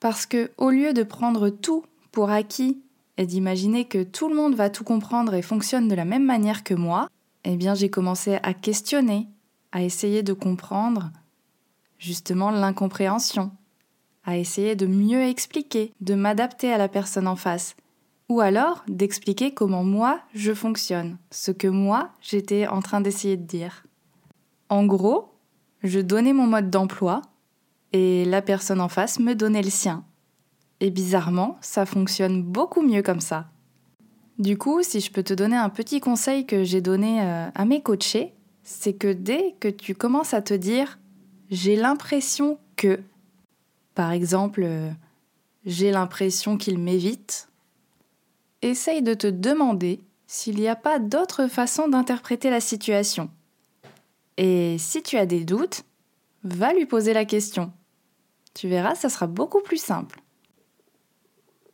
Parce 0.00 0.26
que 0.26 0.50
au 0.58 0.70
lieu 0.70 0.92
de 0.92 1.02
prendre 1.02 1.48
tout 1.48 1.84
pour 2.10 2.30
acquis 2.30 2.80
et 3.16 3.26
d'imaginer 3.26 3.86
que 3.86 4.02
tout 4.02 4.28
le 4.28 4.34
monde 4.34 4.54
va 4.54 4.70
tout 4.70 4.84
comprendre 4.84 5.34
et 5.34 5.42
fonctionne 5.42 5.88
de 5.88 5.94
la 5.94 6.04
même 6.04 6.24
manière 6.24 6.64
que 6.64 6.74
moi, 6.74 7.08
eh 7.44 7.56
bien 7.56 7.74
j'ai 7.74 7.90
commencé 7.90 8.38
à 8.42 8.54
questionner, 8.54 9.26
à 9.72 9.82
essayer 9.82 10.22
de 10.22 10.32
comprendre 10.32 11.10
justement 11.98 12.50
l'incompréhension, 12.50 13.50
à 14.24 14.36
essayer 14.36 14.76
de 14.76 14.86
mieux 14.86 15.22
expliquer, 15.22 15.92
de 16.00 16.14
m'adapter 16.14 16.72
à 16.72 16.78
la 16.78 16.88
personne 16.88 17.26
en 17.26 17.36
face, 17.36 17.74
ou 18.28 18.40
alors 18.40 18.84
d'expliquer 18.88 19.52
comment 19.52 19.84
moi 19.84 20.20
je 20.34 20.52
fonctionne, 20.54 21.18
ce 21.30 21.50
que 21.50 21.68
moi 21.68 22.10
j'étais 22.20 22.66
en 22.66 22.80
train 22.80 23.00
d'essayer 23.00 23.36
de 23.36 23.46
dire. 23.46 23.84
En 24.68 24.86
gros, 24.86 25.32
je 25.82 26.00
donnais 26.00 26.32
mon 26.32 26.46
mode 26.46 26.70
d'emploi 26.70 27.22
et 27.92 28.24
la 28.24 28.42
personne 28.42 28.80
en 28.80 28.88
face 28.88 29.18
me 29.18 29.34
donnait 29.34 29.62
le 29.62 29.70
sien. 29.70 30.04
Et 30.80 30.90
bizarrement, 30.90 31.58
ça 31.60 31.86
fonctionne 31.86 32.42
beaucoup 32.42 32.82
mieux 32.82 33.02
comme 33.02 33.20
ça. 33.20 33.48
Du 34.38 34.56
coup, 34.56 34.82
si 34.82 35.00
je 35.00 35.12
peux 35.12 35.22
te 35.22 35.34
donner 35.34 35.56
un 35.56 35.68
petit 35.68 36.00
conseil 36.00 36.46
que 36.46 36.64
j'ai 36.64 36.80
donné 36.80 37.20
euh, 37.22 37.48
à 37.54 37.64
mes 37.64 37.82
coachés, 37.82 38.32
c'est 38.62 38.94
que 38.94 39.12
dès 39.12 39.54
que 39.60 39.68
tu 39.68 39.94
commences 39.94 40.34
à 40.34 40.42
te 40.42 40.54
dire 40.54 40.98
j'ai 41.50 41.76
l'impression 41.76 42.58
que, 42.76 43.00
par 43.94 44.10
exemple, 44.12 44.62
euh, 44.64 44.90
j'ai 45.66 45.90
l'impression 45.90 46.56
qu'il 46.56 46.78
m'évite, 46.78 47.48
essaye 48.62 49.02
de 49.02 49.14
te 49.14 49.26
demander 49.26 50.00
s'il 50.26 50.56
n'y 50.56 50.68
a 50.68 50.76
pas 50.76 50.98
d'autre 50.98 51.48
façon 51.48 51.88
d'interpréter 51.88 52.48
la 52.48 52.60
situation. 52.60 53.30
Et 54.38 54.76
si 54.78 55.02
tu 55.02 55.18
as 55.18 55.26
des 55.26 55.44
doutes, 55.44 55.84
va 56.42 56.72
lui 56.72 56.86
poser 56.86 57.12
la 57.12 57.26
question. 57.26 57.70
Tu 58.54 58.66
verras, 58.68 58.94
ça 58.94 59.10
sera 59.10 59.26
beaucoup 59.26 59.60
plus 59.60 59.80
simple. 59.80 60.22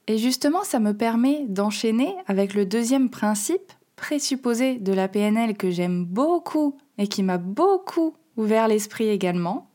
Et 0.08 0.18
justement, 0.18 0.64
ça 0.64 0.80
me 0.80 0.96
permet 0.96 1.44
d'enchaîner 1.46 2.16
avec 2.26 2.54
le 2.54 2.66
deuxième 2.66 3.10
principe 3.10 3.72
présupposé 3.98 4.78
de 4.78 4.92
la 4.92 5.08
PNL 5.08 5.56
que 5.56 5.70
j'aime 5.70 6.04
beaucoup 6.04 6.78
et 6.96 7.08
qui 7.08 7.22
m'a 7.22 7.36
beaucoup 7.36 8.14
ouvert 8.36 8.68
l'esprit 8.68 9.08
également. 9.08 9.68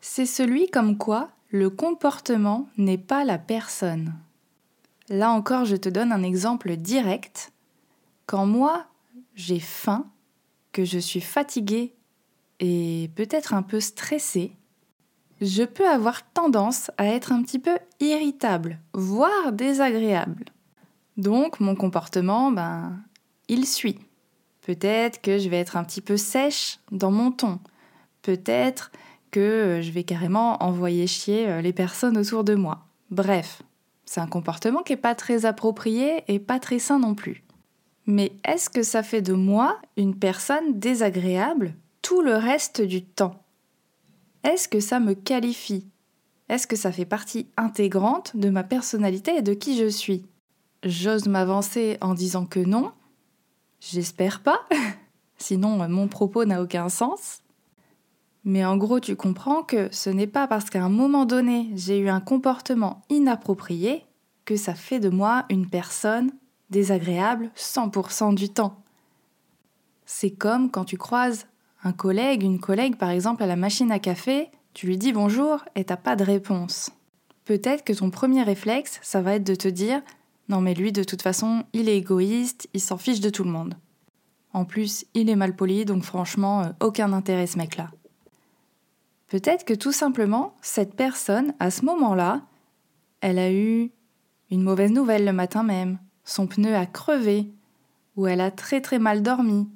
C'est 0.00 0.26
celui 0.26 0.68
comme 0.68 0.98
quoi 0.98 1.28
le 1.50 1.70
comportement 1.70 2.68
n'est 2.76 2.98
pas 2.98 3.24
la 3.24 3.38
personne. 3.38 4.14
Là 5.08 5.30
encore, 5.30 5.64
je 5.64 5.76
te 5.76 5.88
donne 5.88 6.10
un 6.10 6.22
exemple 6.22 6.76
direct 6.76 7.52
quand 8.26 8.46
moi, 8.46 8.86
j'ai 9.34 9.60
faim, 9.60 10.06
que 10.72 10.84
je 10.84 10.98
suis 10.98 11.20
fatiguée 11.20 11.94
et 12.58 13.10
peut-être 13.14 13.54
un 13.54 13.62
peu 13.62 13.80
stressée, 13.80 14.52
je 15.40 15.62
peux 15.62 15.88
avoir 15.88 16.28
tendance 16.32 16.90
à 16.96 17.06
être 17.06 17.32
un 17.32 17.42
petit 17.42 17.58
peu 17.58 17.78
irritable, 18.00 18.80
voire 18.92 19.52
désagréable. 19.52 20.46
Donc 21.16 21.60
mon 21.60 21.74
comportement, 21.74 22.50
ben, 22.50 22.98
il 23.48 23.66
suit. 23.66 23.98
Peut-être 24.62 25.20
que 25.20 25.38
je 25.38 25.48
vais 25.48 25.58
être 25.58 25.76
un 25.76 25.84
petit 25.84 26.00
peu 26.00 26.16
sèche 26.16 26.78
dans 26.90 27.10
mon 27.10 27.30
ton. 27.30 27.60
Peut-être 28.22 28.90
que 29.30 29.80
je 29.82 29.90
vais 29.90 30.04
carrément 30.04 30.62
envoyer 30.62 31.06
chier 31.06 31.48
euh, 31.48 31.60
les 31.60 31.72
personnes 31.72 32.18
autour 32.18 32.42
de 32.42 32.54
moi. 32.54 32.86
Bref, 33.10 33.62
c'est 34.04 34.20
un 34.20 34.26
comportement 34.26 34.82
qui 34.82 34.92
n'est 34.92 34.96
pas 34.96 35.14
très 35.14 35.46
approprié 35.46 36.24
et 36.28 36.38
pas 36.38 36.58
très 36.58 36.78
sain 36.78 36.98
non 36.98 37.14
plus. 37.14 37.44
Mais 38.06 38.32
est-ce 38.44 38.70
que 38.70 38.82
ça 38.82 39.02
fait 39.02 39.22
de 39.22 39.32
moi 39.32 39.80
une 39.96 40.16
personne 40.16 40.78
désagréable 40.78 41.74
tout 42.02 42.22
le 42.22 42.34
reste 42.34 42.80
du 42.80 43.04
temps? 43.04 43.42
Est-ce 44.44 44.68
que 44.68 44.80
ça 44.80 45.00
me 45.00 45.14
qualifie? 45.14 45.86
Est-ce 46.48 46.68
que 46.68 46.76
ça 46.76 46.92
fait 46.92 47.04
partie 47.04 47.48
intégrante 47.56 48.36
de 48.36 48.48
ma 48.48 48.62
personnalité 48.62 49.36
et 49.36 49.42
de 49.42 49.54
qui 49.54 49.76
je 49.76 49.88
suis? 49.88 50.24
J'ose 50.84 51.26
m'avancer 51.26 51.98
en 52.00 52.14
disant 52.14 52.46
que 52.46 52.60
non. 52.60 52.92
J'espère 53.80 54.40
pas. 54.40 54.60
Sinon, 55.38 55.88
mon 55.88 56.08
propos 56.08 56.44
n'a 56.44 56.62
aucun 56.62 56.88
sens. 56.88 57.40
Mais 58.44 58.64
en 58.64 58.76
gros, 58.76 59.00
tu 59.00 59.16
comprends 59.16 59.62
que 59.62 59.88
ce 59.90 60.08
n'est 60.08 60.28
pas 60.28 60.46
parce 60.46 60.70
qu'à 60.70 60.84
un 60.84 60.88
moment 60.88 61.26
donné, 61.26 61.68
j'ai 61.74 61.98
eu 61.98 62.08
un 62.08 62.20
comportement 62.20 63.02
inapproprié 63.10 64.04
que 64.44 64.56
ça 64.56 64.74
fait 64.74 65.00
de 65.00 65.08
moi 65.08 65.44
une 65.50 65.68
personne 65.68 66.30
désagréable 66.70 67.50
100% 67.56 68.34
du 68.34 68.48
temps. 68.48 68.82
C'est 70.04 70.30
comme 70.30 70.70
quand 70.70 70.84
tu 70.84 70.96
croises 70.96 71.46
un 71.82 71.92
collègue, 71.92 72.44
une 72.44 72.60
collègue 72.60 72.96
par 72.96 73.10
exemple 73.10 73.42
à 73.42 73.46
la 73.46 73.56
machine 73.56 73.90
à 73.90 73.98
café, 73.98 74.48
tu 74.74 74.86
lui 74.86 74.96
dis 74.96 75.12
bonjour 75.12 75.64
et 75.74 75.84
t'as 75.84 75.96
pas 75.96 76.16
de 76.16 76.24
réponse. 76.24 76.90
Peut-être 77.44 77.84
que 77.84 77.92
ton 77.92 78.10
premier 78.10 78.42
réflexe, 78.42 79.00
ça 79.02 79.22
va 79.22 79.34
être 79.34 79.44
de 79.44 79.54
te 79.54 79.68
dire 79.68 80.02
non 80.48 80.60
mais 80.60 80.74
lui 80.74 80.92
de 80.92 81.04
toute 81.04 81.22
façon, 81.22 81.64
il 81.72 81.88
est 81.88 81.96
égoïste, 81.96 82.68
il 82.74 82.80
s'en 82.80 82.98
fiche 82.98 83.20
de 83.20 83.30
tout 83.30 83.44
le 83.44 83.50
monde. 83.50 83.74
En 84.52 84.64
plus, 84.64 85.04
il 85.14 85.28
est 85.28 85.36
mal 85.36 85.54
poli, 85.54 85.84
donc 85.84 86.02
franchement, 86.02 86.62
euh, 86.62 86.68
aucun 86.80 87.12
intérêt 87.12 87.46
ce 87.46 87.58
mec-là. 87.58 87.90
Peut-être 89.28 89.64
que 89.64 89.74
tout 89.74 89.92
simplement, 89.92 90.54
cette 90.62 90.94
personne, 90.94 91.52
à 91.58 91.70
ce 91.70 91.84
moment-là, 91.84 92.42
elle 93.20 93.38
a 93.38 93.52
eu 93.52 93.90
une 94.50 94.62
mauvaise 94.62 94.92
nouvelle 94.92 95.24
le 95.24 95.32
matin 95.32 95.62
même, 95.62 95.98
son 96.24 96.46
pneu 96.46 96.74
a 96.74 96.86
crevé, 96.86 97.50
ou 98.16 98.26
elle 98.26 98.40
a 98.40 98.50
très 98.50 98.80
très 98.80 98.98
mal 98.98 99.22
dormi. 99.22 99.68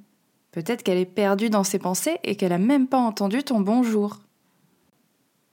Peut-être 0.52 0.82
qu'elle 0.82 0.98
est 0.98 1.04
perdue 1.04 1.50
dans 1.50 1.64
ses 1.64 1.78
pensées 1.78 2.18
et 2.24 2.36
qu'elle 2.36 2.50
n'a 2.50 2.58
même 2.58 2.88
pas 2.88 2.98
entendu 2.98 3.42
ton 3.42 3.60
bonjour. 3.60 4.18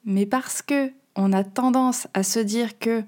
Mais 0.06 0.26
parce 0.26 0.62
que 0.62 0.92
on 1.16 1.34
a 1.34 1.44
tendance 1.44 2.08
à 2.14 2.24
se 2.24 2.40
dire 2.40 2.80
que 2.80 3.04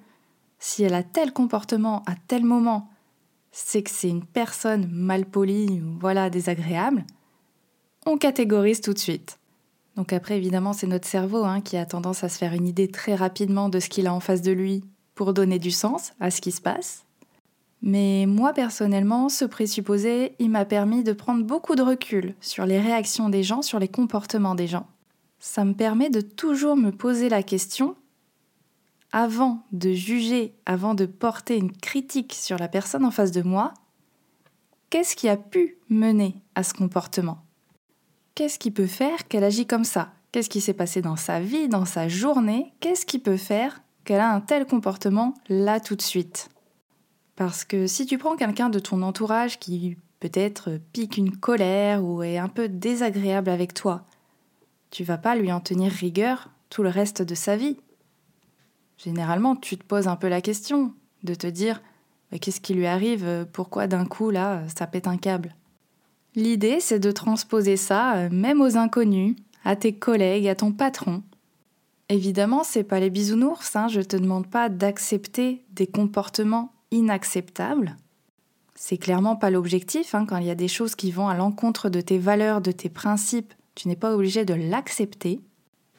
si 0.60 0.84
elle 0.84 0.94
a 0.94 1.04
tel 1.04 1.34
comportement 1.34 2.04
à 2.06 2.16
tel 2.28 2.44
moment, 2.44 2.90
c'est 3.52 3.82
que 3.82 3.90
c'est 3.90 4.10
une 4.10 4.26
personne 4.26 4.88
mal 4.92 5.26
polie 5.26 5.82
ou 5.82 5.98
voilà 6.00 6.30
désagréable, 6.30 7.06
on 8.06 8.18
catégorise 8.18 8.82
tout 8.82 8.94
de 8.94 9.00
suite. 9.00 9.40
Donc 9.96 10.14
après 10.14 10.38
évidemment 10.38 10.74
c'est 10.74 10.88
notre 10.88 11.08
cerveau 11.08 11.44
hein, 11.44 11.62
qui 11.62 11.78
a 11.78 11.86
tendance 11.86 12.24
à 12.24 12.30
se 12.30 12.38
faire 12.38 12.54
une 12.54 12.68
idée 12.68 12.88
très 12.88 13.16
rapidement 13.16 13.70
de 13.70 13.80
ce 13.80 13.90
qu'il 13.90 14.08
a 14.08 14.14
en 14.14 14.20
face 14.20 14.42
de 14.42 14.52
lui 14.52 14.84
pour 15.16 15.34
donner 15.34 15.60
du 15.60 15.72
sens 15.72 16.14
à 16.20 16.32
ce 16.32 16.42
qui 16.42 16.52
se 16.52 16.62
passe. 16.62 17.06
Mais 17.82 18.26
moi 18.28 18.54
personnellement, 18.54 19.30
ce 19.30 19.46
présupposé, 19.46 20.36
il 20.40 20.50
m'a 20.50 20.66
permis 20.66 21.04
de 21.04 21.14
prendre 21.14 21.44
beaucoup 21.44 21.76
de 21.76 21.82
recul 21.82 22.36
sur 22.42 22.66
les 22.66 22.80
réactions 22.80 23.30
des 23.30 23.44
gens, 23.44 23.62
sur 23.62 23.80
les 23.80 23.88
comportements 23.88 24.56
des 24.56 24.68
gens. 24.68 24.88
Ça 25.40 25.64
me 25.64 25.74
permet 25.74 26.10
de 26.10 26.22
toujours 26.22 26.76
me 26.76 26.92
poser 26.92 27.30
la 27.30 27.44
question, 27.44 27.96
avant 29.12 29.64
de 29.72 29.92
juger, 29.92 30.54
avant 30.66 30.94
de 30.94 31.06
porter 31.06 31.58
une 31.58 31.72
critique 31.72 32.34
sur 32.34 32.58
la 32.58 32.68
personne 32.68 33.06
en 33.06 33.12
face 33.12 33.32
de 33.32 33.42
moi, 33.42 33.74
qu'est-ce 34.90 35.16
qui 35.16 35.30
a 35.30 35.38
pu 35.38 35.78
mener 35.90 36.36
à 36.56 36.64
ce 36.64 36.74
comportement? 36.74 37.40
Qu'est-ce 38.36 38.60
qui 38.60 38.72
peut 38.72 38.88
faire 38.88 39.28
qu'elle 39.28 39.44
agit 39.44 39.68
comme 39.68 39.84
ça? 39.84 40.14
Qu'est-ce 40.32 40.50
qui 40.50 40.62
s'est 40.62 40.74
passé 40.74 41.02
dans 41.02 41.16
sa 41.16 41.40
vie, 41.40 41.68
dans 41.68 41.86
sa 41.86 42.08
journée? 42.08 42.74
Qu'est-ce 42.80 43.06
qui 43.06 43.20
peut 43.20 43.38
faire 43.38 43.82
qu'elle 44.06 44.22
a 44.22 44.32
un 44.32 44.42
tel 44.42 44.66
comportement 44.66 45.34
là 45.50 45.80
tout 45.80 45.96
de 45.96 46.02
suite? 46.02 46.50
Parce 47.36 47.64
que 47.64 47.88
si 47.88 48.06
tu 48.06 48.18
prends 48.18 48.36
quelqu'un 48.36 48.70
de 48.70 48.80
ton 48.80 49.02
entourage 49.02 49.60
qui 49.60 49.98
peut-être 50.20 50.80
pique 50.94 51.18
une 51.18 51.36
colère 51.36 52.04
ou 52.04 52.22
est 52.22 52.38
un 52.38 52.50
peu 52.50 52.68
désagréable 52.68 53.50
avec 53.50 53.74
toi, 53.74 54.06
tu 54.92 55.04
vas 55.04 55.18
pas 55.18 55.36
lui 55.36 55.52
en 55.52 55.60
tenir 55.60 55.92
rigueur 55.92 56.50
tout 56.70 56.84
le 56.84 56.90
reste 56.90 57.22
de 57.22 57.36
sa 57.36 57.56
vie. 57.56 57.78
Généralement, 59.04 59.56
tu 59.56 59.78
te 59.78 59.84
poses 59.84 60.08
un 60.08 60.16
peu 60.16 60.28
la 60.28 60.42
question 60.42 60.94
de 61.24 61.34
te 61.34 61.48
dire 61.48 61.82
qu'est-ce 62.40 62.62
qui 62.62 62.76
lui 62.76 62.86
arrive, 62.86 63.48
pourquoi 63.52 63.88
d'un 63.88 64.06
coup 64.06 64.30
là 64.30 64.62
ça 64.76 64.86
pète 64.86 65.08
un 65.08 65.18
câble? 65.18 65.56
L'idée, 66.36 66.80
c'est 66.80 67.00
de 67.00 67.12
transposer 67.12 67.76
ça 67.76 68.16
euh, 68.16 68.30
même 68.32 68.62
aux 68.62 68.78
inconnus, 68.78 69.36
à 69.66 69.76
tes 69.76 69.94
collègues, 69.94 70.48
à 70.48 70.56
ton 70.56 70.72
patron. 70.72 71.24
Évidemment, 72.08 72.64
c'est 72.64 72.84
pas 72.84 73.00
les 73.00 73.10
bisounours, 73.10 73.76
hein, 73.76 73.88
je 73.88 74.02
te 74.02 74.16
demande 74.16 74.48
pas 74.48 74.70
d'accepter 74.70 75.64
des 75.72 75.88
comportements 75.88 76.72
inacceptable. 76.92 77.98
C'est 78.76 78.98
clairement 78.98 79.36
pas 79.36 79.50
l'objectif. 79.50 80.16
Hein, 80.16 80.26
quand 80.26 80.38
il 80.38 80.46
y 80.46 80.52
a 80.52 80.56
des 80.56 80.68
choses 80.68 80.96
qui 80.96 81.12
vont 81.12 81.28
à 81.28 81.36
l'encontre 81.36 81.90
de 81.90 82.00
tes 82.00 82.18
valeurs, 82.18 82.62
de 82.62 82.72
tes 82.72 82.90
principes, 82.90 83.54
tu 83.76 83.88
n'es 83.88 83.96
pas 83.96 84.16
obligé 84.16 84.46
de 84.46 84.54
l'accepter. 84.54 85.42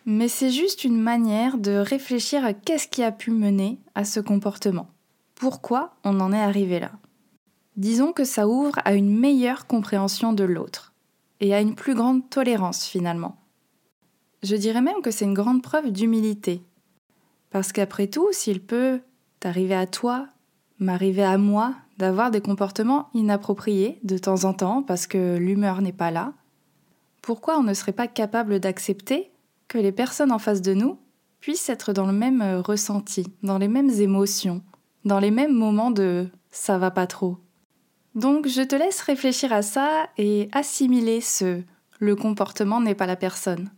Mais 0.07 0.28
c'est 0.28 0.50
juste 0.50 0.85
une 0.85 1.00
manière 1.00 1.59
de 1.59 1.73
réfléchir 1.73 2.45
à 2.45 2.54
qu'est-ce 2.54 2.88
qui 2.88 3.02
a 3.02 3.12
pu 3.12 3.30
mener 3.30 3.78
à 3.95 4.04
ce 4.04 4.21
comportement. 4.21 4.88
Pourquoi 5.35 5.95
on 6.04 6.21
en 6.21 6.33
est 6.33 6.40
arrivé 6.40 6.80
là? 6.80 6.92
Disons 7.76 8.12
que 8.12 8.25
ça 8.25 8.49
ouvre 8.49 8.78
à 8.85 8.95
une 8.95 9.19
meilleure 9.19 9.66
compréhension 9.66 10.33
de 10.33 10.45
l'autre 10.45 10.92
et 11.40 11.54
à 11.54 11.61
une 11.61 11.75
plus 11.75 11.95
grande 11.95 12.28
tolérance 12.28 12.85
finalement. 12.85 13.37
Je 14.42 14.57
dirais 14.57 14.83
même 14.83 15.02
que 15.02 15.11
c'est 15.11 15.25
une 15.25 15.35
grande 15.35 15.62
preuve 15.62 15.90
d'humilité. 15.90 16.62
Parce 17.50 17.73
qu'après 17.73 18.07
tout, 18.07 18.28
s'il 18.33 18.61
peut 18.61 19.00
t'arriver 19.38 19.75
à 19.75 19.87
toi 19.87 20.28
m'arrivait 20.78 21.23
à 21.23 21.38
moi 21.38 21.75
d'avoir 21.99 22.30
des 22.30 22.40
comportements 22.40 23.11
inappropriés 23.12 23.99
de 24.02 24.16
temps 24.16 24.45
en 24.45 24.54
temps 24.54 24.83
parce 24.83 25.07
que 25.07 25.37
l'humeur 25.37 25.83
n'est 25.83 25.92
pas 25.92 26.11
là, 26.11 26.33
pourquoi 27.21 27.59
on 27.59 27.62
ne 27.62 27.75
serait 27.75 27.92
pas 27.92 28.09
capable 28.09 28.61
d'accepter 28.61 29.30
que 29.71 29.79
les 29.79 29.93
personnes 29.93 30.33
en 30.33 30.41
face 30.41 30.61
de 30.61 30.75
nous 30.75 30.99
puissent 31.39 31.71
être 31.71 31.95
dans 31.95 32.05
le 32.05 32.12
même 32.12 32.43
euh, 32.43 32.61
ressenti, 32.61 33.25
dans 33.45 33.57
les 33.57 33.69
mêmes 33.69 33.89
émotions, 33.89 34.62
dans 35.05 35.21
les 35.21 35.31
mêmes 35.31 35.55
moments 35.55 35.93
de 35.93 36.29
ça 36.50 36.77
va 36.77 36.91
pas 36.91 37.07
trop 37.07 37.39
Donc 38.17 38.49
je 38.49 38.62
te 38.62 38.75
laisse 38.75 39.00
réfléchir 39.00 39.53
à 39.53 39.62
ça 39.62 40.09
et 40.19 40.49
assimiler 40.53 41.21
ce 41.23 41.62
le 42.00 42.17
comportement 42.17 42.81
n'est 42.81 42.97
pas 42.97 43.07
la 43.07 43.15
personne. 43.15 43.71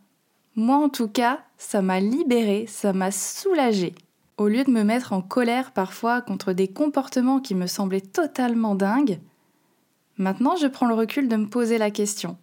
Moi 0.57 0.77
en 0.77 0.89
tout 0.89 1.09
cas, 1.09 1.41
ça 1.59 1.83
m'a 1.83 2.01
libéré, 2.01 2.67
ça 2.69 2.95
m'a 2.95 3.11
soulagé. 3.11 3.95
Au 4.39 4.49
lieu 4.49 4.65
de 4.65 4.71
me 4.71 4.85
mettre 4.85 5.13
en 5.13 5.21
colère 5.21 5.73
parfois 5.73 6.23
contre 6.23 6.55
des 6.55 6.69
comportements 6.69 7.41
qui 7.41 7.55
me 7.55 7.67
semblaient 7.67 8.01
totalement 8.01 8.75
dingues, 8.75 9.21
maintenant 10.17 10.57
je 10.57 10.69
prends 10.69 10.87
le 10.87 10.95
recul 10.95 11.29
de 11.29 11.37
me 11.37 11.49
poser 11.49 11.77
la 11.77 11.91
question. 11.91 12.39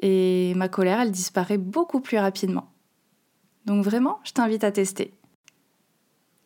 Et 0.00 0.52
ma 0.54 0.68
colère, 0.68 1.00
elle 1.00 1.10
disparaît 1.10 1.58
beaucoup 1.58 2.00
plus 2.00 2.18
rapidement. 2.18 2.70
Donc 3.64 3.84
vraiment, 3.84 4.20
je 4.24 4.32
t'invite 4.32 4.64
à 4.64 4.72
tester. 4.72 5.12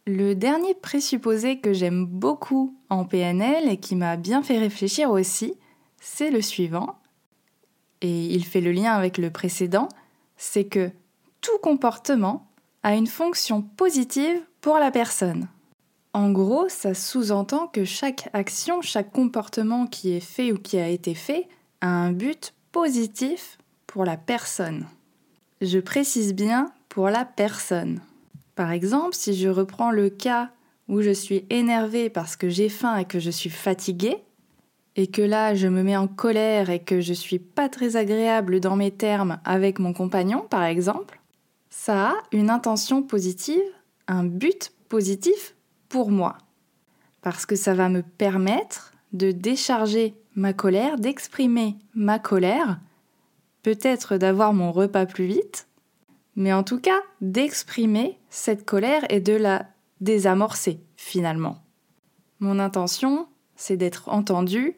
Le 0.07 0.35
dernier 0.35 0.75
présupposé 0.75 1.61
que 1.61 1.73
j'aime 1.73 2.07
beaucoup 2.07 2.77
en 2.91 3.05
PNL 3.05 3.69
et 3.69 3.77
qui 3.77 3.95
m'a 3.95 4.17
bien 4.17 4.43
fait 4.43 4.59
réfléchir 4.59 5.11
aussi, 5.11 5.55
c'est 6.01 6.31
le 6.31 6.43
suivant. 6.43 6.99
Et 8.01 8.27
il 8.35 8.45
fait 8.45 8.61
le 8.61 8.73
lien 8.73 8.93
avec 8.95 9.17
le 9.19 9.31
précédent, 9.31 9.89
c'est 10.37 10.65
que 10.65 10.91
tout 11.41 11.59
comportement 11.63 12.49
a 12.83 12.97
une 12.97 13.07
fonction 13.07 13.63
positive 13.63 14.41
pour 14.61 14.79
la 14.79 14.91
personne. 14.91 15.49
En 16.13 16.31
gros, 16.33 16.69
ça 16.69 16.95
sous-entend 16.95 17.69
que 17.69 17.85
chaque 17.85 18.29
action, 18.33 18.83
chaque 18.83 19.13
comportement 19.13 19.87
qui 19.87 20.13
est 20.13 20.21
fait 20.21 20.51
ou 20.51 20.59
qui 20.59 20.79
a 20.79 20.89
été 20.89 21.15
fait 21.15 21.49
a 21.81 21.89
un 21.89 22.13
but 22.13 22.55
positif 22.73 23.59
pour 23.87 24.05
la 24.05 24.17
personne. 24.17 24.87
Je 25.61 25.79
précise 25.79 26.35
bien 26.35 26.73
pour 26.89 27.09
la 27.09 27.25
personne. 27.25 28.01
Par 28.55 28.73
exemple, 28.73 29.15
si 29.15 29.35
je 29.35 29.49
reprends 29.49 29.91
le 29.91 30.11
cas 30.11 30.51
où 30.89 31.01
je 31.01 31.11
suis 31.11 31.47
énervée 31.51 32.11
parce 32.11 32.37
que 32.37 32.49
j'ai 32.49 32.69
faim 32.69 32.97
et 32.97 33.05
que 33.05 33.21
je 33.21 33.31
suis 33.31 33.51
fatiguée, 33.51 34.19
et 34.97 35.07
que 35.07 35.23
là 35.23 35.55
je 35.55 35.69
me 35.69 35.83
mets 35.83 35.97
en 35.97 36.09
colère 36.09 36.69
et 36.69 36.81
que 36.81 37.01
je 37.01 37.13
suis 37.13 37.39
pas 37.39 37.69
très 37.69 37.97
agréable 37.97 38.61
dans 38.61 38.77
mes 38.77 38.91
termes 38.91 39.39
avec 39.45 39.79
mon 39.79 39.93
compagnon, 39.93 40.47
par 40.51 40.65
exemple, 40.65 41.21
ça 41.71 42.11
a 42.11 42.15
une 42.33 42.51
intention 42.51 43.03
positive, 43.03 43.63
un 44.07 44.25
but 44.25 44.73
positif 44.89 45.55
pour 45.89 46.11
moi. 46.11 46.37
Parce 47.23 47.47
que 47.47 47.57
ça 47.57 47.73
va 47.73 47.89
me 47.89 48.03
permettre 48.03 48.93
de 49.13 49.31
décharger 49.31 50.15
ma 50.35 50.53
colère, 50.53 50.99
d'exprimer 50.99 51.77
ma 51.95 52.19
colère, 52.19 52.81
peut-être 53.63 54.17
d'avoir 54.17 54.53
mon 54.53 54.73
repas 54.73 55.07
plus 55.07 55.27
vite, 55.27 55.69
mais 56.37 56.53
en 56.53 56.63
tout 56.63 56.81
cas 56.81 57.01
d'exprimer 57.21 58.19
cette 58.31 58.65
colère 58.65 59.05
et 59.11 59.21
de 59.21 59.35
la 59.35 59.67
désamorcer 60.01 60.81
finalement. 60.97 61.63
Mon 62.41 62.59
intention, 62.59 63.29
c'est 63.57 63.77
d'être 63.77 64.09
entendu 64.09 64.77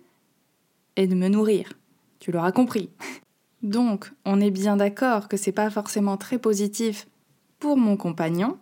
et 0.97 1.07
de 1.07 1.15
me 1.15 1.29
nourrir. 1.29 1.73
Tu 2.19 2.33
l'auras 2.33 2.53
compris. 2.53 2.91
Donc, 3.63 4.13
on 4.27 4.41
est 4.41 4.51
bien 4.51 4.77
d'accord 4.77 5.29
que 5.29 5.39
c'est 5.39 5.53
pas 5.53 5.71
forcément 5.71 6.19
très 6.19 6.39
positif 6.39 7.07
pour 7.59 7.79
mon 7.79 7.97
compagnon, 7.97 8.59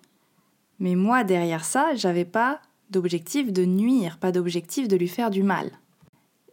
mais 0.79 0.95
moi 0.95 1.25
derrière 1.25 1.65
ça, 1.65 1.95
j'avais 1.97 2.25
pas 2.25 2.61
d'objectif 2.91 3.53
de 3.53 3.65
nuire, 3.65 4.19
pas 4.19 4.31
d'objectif 4.31 4.87
de 4.87 4.97
lui 4.97 5.09
faire 5.09 5.31
du 5.31 5.43
mal. 5.43 5.73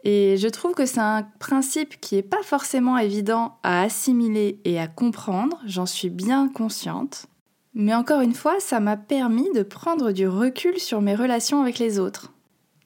Et 0.04 0.38
je 0.38 0.48
trouve 0.48 0.74
que 0.74 0.86
c'est 0.86 1.00
un 1.00 1.28
principe 1.40 2.00
qui 2.00 2.16
n'est 2.16 2.24
pas 2.24 2.42
forcément 2.44 2.98
évident 2.98 3.58
à 3.64 3.82
assimiler 3.82 4.60
et 4.64 4.80
à 4.80 4.88
comprendre, 4.88 5.60
j'en 5.66 5.86
suis 5.86 6.10
bien 6.10 6.48
consciente. 6.48 7.26
Mais 7.74 7.94
encore 7.94 8.22
une 8.22 8.34
fois, 8.34 8.60
ça 8.60 8.80
m'a 8.80 8.98
permis 8.98 9.50
de 9.54 9.62
prendre 9.62 10.12
du 10.12 10.28
recul 10.28 10.80
sur 10.80 11.02
mes 11.02 11.16
relations 11.16 11.62
avec 11.62 11.80
les 11.80 12.00
autres, 12.00 12.32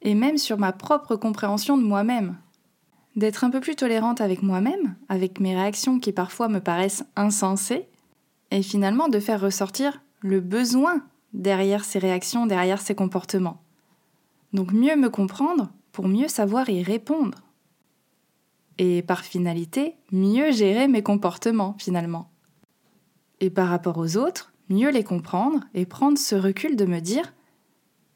et 0.01 0.15
même 0.15 0.37
sur 0.37 0.57
ma 0.57 0.71
propre 0.71 1.15
compréhension 1.15 1.77
de 1.77 1.83
moi-même. 1.83 2.35
D'être 3.15 3.43
un 3.43 3.51
peu 3.51 3.59
plus 3.59 3.75
tolérante 3.75 4.19
avec 4.19 4.41
moi-même, 4.41 4.95
avec 5.07 5.39
mes 5.39 5.55
réactions 5.55 5.99
qui 5.99 6.11
parfois 6.11 6.47
me 6.47 6.59
paraissent 6.59 7.05
insensées, 7.15 7.87
et 8.49 8.63
finalement 8.63 9.07
de 9.07 9.19
faire 9.19 9.41
ressortir 9.41 10.01
le 10.19 10.39
besoin 10.39 11.03
derrière 11.33 11.85
ces 11.85 11.99
réactions, 11.99 12.45
derrière 12.45 12.81
ces 12.81 12.95
comportements. 12.95 13.61
Donc 14.51 14.71
mieux 14.71 14.95
me 14.95 15.09
comprendre 15.09 15.69
pour 15.93 16.09
mieux 16.09 16.27
savoir 16.27 16.69
y 16.69 16.83
répondre. 16.83 17.37
Et 18.77 19.03
par 19.03 19.21
finalité, 19.23 19.95
mieux 20.11 20.51
gérer 20.51 20.89
mes 20.89 21.03
comportements 21.03 21.75
finalement. 21.79 22.29
Et 23.39 23.49
par 23.49 23.69
rapport 23.69 23.97
aux 23.99 24.17
autres, 24.17 24.51
mieux 24.69 24.89
les 24.89 25.03
comprendre 25.03 25.61
et 25.73 25.85
prendre 25.85 26.17
ce 26.17 26.35
recul 26.35 26.75
de 26.75 26.85
me 26.85 26.99
dire 26.99 27.33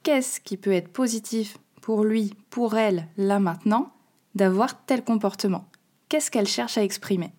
qu'est-ce 0.04 0.42
qui 0.42 0.58
peut 0.58 0.72
être 0.72 0.92
positif 0.92 1.58
pour 1.82 2.04
lui, 2.04 2.34
pour 2.50 2.76
elle, 2.76 3.08
là 3.16 3.40
maintenant, 3.40 3.94
d'avoir 4.36 4.84
tel 4.86 5.04
comportement? 5.04 5.66
Qu'est-ce 6.10 6.32
qu'elle 6.32 6.48
cherche 6.48 6.78
à 6.78 6.84
exprimer? 6.84 7.32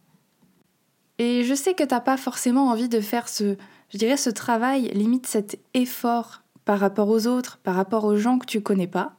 Et 1.19 1.43
je 1.43 1.55
sais 1.55 1.75
que 1.75 1.83
t'as 1.83 2.01
pas 2.01 2.17
forcément 2.17 2.69
envie 2.69 2.89
de 2.89 3.01
faire 3.01 3.29
ce, 3.29 3.57
je 3.91 3.99
dirais, 3.99 4.17
ce 4.17 4.31
travail, 4.31 4.91
limite 4.95 5.27
cet 5.27 5.59
effort 5.75 6.43
par 6.65 6.79
rapport 6.79 7.09
aux 7.09 7.27
autres, 7.27 7.59
par 7.65 7.75
rapport 7.75 8.05
aux 8.05 8.17
gens 8.17 8.39
que 8.39 8.47
tu 8.47 8.61
connais 8.61 8.87
pas. 8.87 9.18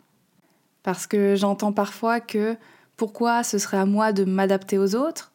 Parce 0.83 1.07
que 1.07 1.35
j'entends 1.35 1.73
parfois 1.73 2.19
que 2.19 2.55
pourquoi 2.95 3.43
ce 3.43 3.57
serait 3.57 3.77
à 3.77 3.85
moi 3.85 4.11
de 4.13 4.25
m'adapter 4.25 4.77
aux 4.77 4.95
autres? 4.95 5.31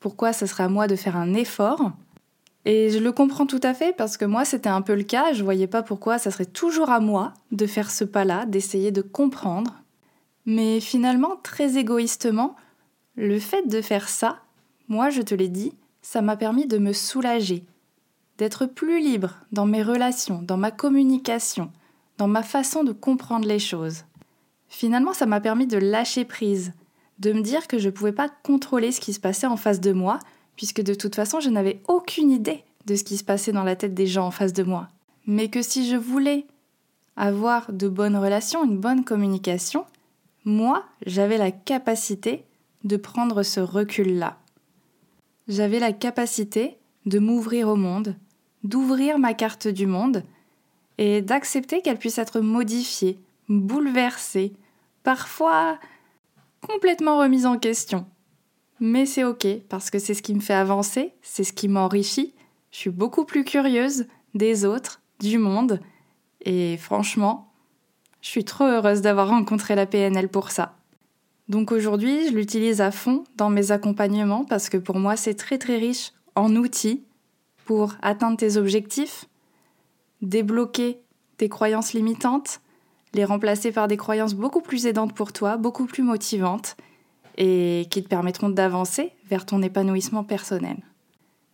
Pourquoi 0.00 0.32
ce 0.32 0.46
serait 0.46 0.64
à 0.64 0.68
moi 0.68 0.86
de 0.86 0.96
faire 0.96 1.16
un 1.16 1.34
effort? 1.34 1.92
Et 2.64 2.90
je 2.90 2.98
le 2.98 3.12
comprends 3.12 3.46
tout 3.46 3.60
à 3.62 3.74
fait 3.74 3.96
parce 3.96 4.16
que 4.16 4.24
moi 4.24 4.44
c'était 4.44 4.68
un 4.68 4.82
peu 4.82 4.94
le 4.94 5.02
cas, 5.02 5.32
je 5.32 5.42
voyais 5.42 5.66
pas 5.66 5.82
pourquoi 5.82 6.18
ça 6.18 6.30
serait 6.30 6.44
toujours 6.44 6.90
à 6.90 7.00
moi 7.00 7.32
de 7.50 7.66
faire 7.66 7.90
ce 7.90 8.04
pas-là, 8.04 8.46
d'essayer 8.46 8.90
de 8.90 9.00
comprendre. 9.00 9.74
Mais 10.44 10.80
finalement, 10.80 11.36
très 11.42 11.76
égoïstement, 11.76 12.56
le 13.16 13.38
fait 13.38 13.68
de 13.68 13.80
faire 13.80 14.08
ça, 14.08 14.40
moi 14.88 15.10
je 15.10 15.22
te 15.22 15.34
l'ai 15.34 15.48
dit, 15.48 15.72
ça 16.02 16.22
m'a 16.22 16.36
permis 16.36 16.66
de 16.66 16.78
me 16.78 16.92
soulager, 16.92 17.64
d'être 18.38 18.66
plus 18.66 19.00
libre 19.00 19.34
dans 19.50 19.66
mes 19.66 19.82
relations, 19.82 20.42
dans 20.42 20.56
ma 20.56 20.70
communication, 20.70 21.70
dans 22.18 22.28
ma 22.28 22.42
façon 22.42 22.84
de 22.84 22.92
comprendre 22.92 23.46
les 23.46 23.58
choses. 23.58 24.04
Finalement, 24.68 25.12
ça 25.12 25.26
m'a 25.26 25.40
permis 25.40 25.66
de 25.66 25.78
lâcher 25.78 26.24
prise, 26.24 26.72
de 27.18 27.32
me 27.32 27.42
dire 27.42 27.66
que 27.66 27.78
je 27.78 27.86
ne 27.86 27.92
pouvais 27.92 28.12
pas 28.12 28.28
contrôler 28.28 28.92
ce 28.92 29.00
qui 29.00 29.12
se 29.12 29.20
passait 29.20 29.46
en 29.46 29.56
face 29.56 29.80
de 29.80 29.92
moi, 29.92 30.18
puisque 30.56 30.82
de 30.82 30.94
toute 30.94 31.14
façon, 31.14 31.40
je 31.40 31.50
n'avais 31.50 31.80
aucune 31.88 32.30
idée 32.30 32.64
de 32.86 32.94
ce 32.94 33.04
qui 33.04 33.16
se 33.16 33.24
passait 33.24 33.52
dans 33.52 33.64
la 33.64 33.76
tête 33.76 33.94
des 33.94 34.06
gens 34.06 34.26
en 34.26 34.30
face 34.30 34.52
de 34.52 34.62
moi. 34.62 34.88
Mais 35.26 35.48
que 35.48 35.62
si 35.62 35.88
je 35.88 35.96
voulais 35.96 36.46
avoir 37.16 37.72
de 37.72 37.88
bonnes 37.88 38.16
relations, 38.16 38.64
une 38.64 38.78
bonne 38.78 39.04
communication, 39.04 39.84
moi, 40.44 40.84
j'avais 41.04 41.38
la 41.38 41.50
capacité 41.50 42.44
de 42.84 42.96
prendre 42.96 43.42
ce 43.42 43.60
recul-là. 43.60 44.38
J'avais 45.48 45.78
la 45.78 45.92
capacité 45.92 46.78
de 47.06 47.18
m'ouvrir 47.18 47.68
au 47.68 47.76
monde, 47.76 48.16
d'ouvrir 48.64 49.18
ma 49.18 49.34
carte 49.34 49.68
du 49.68 49.86
monde 49.86 50.22
et 50.98 51.22
d'accepter 51.22 51.82
qu'elle 51.82 51.98
puisse 51.98 52.18
être 52.18 52.40
modifiée, 52.40 53.18
bouleversée, 53.48 54.52
parfois 55.02 55.78
complètement 56.60 57.18
remise 57.18 57.46
en 57.46 57.58
question. 57.58 58.06
Mais 58.80 59.06
c'est 59.06 59.24
ok, 59.24 59.46
parce 59.68 59.90
que 59.90 59.98
c'est 59.98 60.14
ce 60.14 60.22
qui 60.22 60.34
me 60.34 60.40
fait 60.40 60.54
avancer, 60.54 61.12
c'est 61.22 61.44
ce 61.44 61.52
qui 61.52 61.68
m'enrichit. 61.68 62.34
Je 62.70 62.78
suis 62.78 62.90
beaucoup 62.90 63.24
plus 63.24 63.44
curieuse 63.44 64.06
des 64.34 64.64
autres, 64.64 65.00
du 65.20 65.38
monde, 65.38 65.80
et 66.44 66.76
franchement, 66.76 67.52
je 68.20 68.28
suis 68.28 68.44
trop 68.44 68.64
heureuse 68.64 69.00
d'avoir 69.00 69.28
rencontré 69.28 69.74
la 69.74 69.86
PNL 69.86 70.28
pour 70.28 70.50
ça. 70.50 70.76
Donc 71.48 71.72
aujourd'hui, 71.72 72.28
je 72.28 72.34
l'utilise 72.34 72.80
à 72.80 72.90
fond 72.90 73.24
dans 73.36 73.48
mes 73.48 73.72
accompagnements 73.72 74.44
parce 74.44 74.68
que 74.68 74.76
pour 74.76 74.98
moi, 74.98 75.16
c'est 75.16 75.34
très 75.34 75.58
très 75.58 75.78
riche 75.78 76.12
en 76.34 76.54
outils 76.56 77.04
pour 77.64 77.94
atteindre 78.02 78.36
tes 78.36 78.56
objectifs, 78.56 79.26
débloquer 80.20 81.00
tes 81.38 81.48
croyances 81.48 81.94
limitantes, 81.94 82.60
les 83.14 83.24
remplacer 83.24 83.72
par 83.72 83.88
des 83.88 83.96
croyances 83.96 84.34
beaucoup 84.34 84.60
plus 84.60 84.86
aidantes 84.86 85.14
pour 85.14 85.32
toi, 85.32 85.56
beaucoup 85.56 85.86
plus 85.86 86.02
motivantes, 86.02 86.76
et 87.36 87.86
qui 87.90 88.02
te 88.02 88.08
permettront 88.08 88.48
d'avancer 88.48 89.12
vers 89.28 89.46
ton 89.46 89.62
épanouissement 89.62 90.24
personnel. 90.24 90.76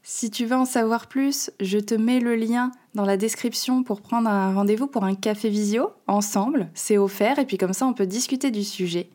Si 0.02 0.30
tu 0.30 0.44
veux 0.44 0.56
en 0.56 0.66
savoir 0.66 1.06
plus, 1.06 1.50
je 1.60 1.78
te 1.78 1.94
mets 1.94 2.20
le 2.20 2.36
lien 2.36 2.72
dans 2.94 3.06
la 3.06 3.16
description 3.16 3.82
pour 3.82 4.02
prendre 4.02 4.28
un 4.28 4.54
rendez-vous 4.54 4.86
pour 4.86 5.04
un 5.04 5.14
café 5.14 5.48
visio 5.48 5.90
ensemble, 6.06 6.68
c'est 6.74 6.98
offert 6.98 7.38
et 7.38 7.46
puis 7.46 7.56
comme 7.56 7.72
ça 7.72 7.86
on 7.86 7.94
peut 7.94 8.06
discuter 8.06 8.50
du 8.50 8.64
sujet. 8.64 9.08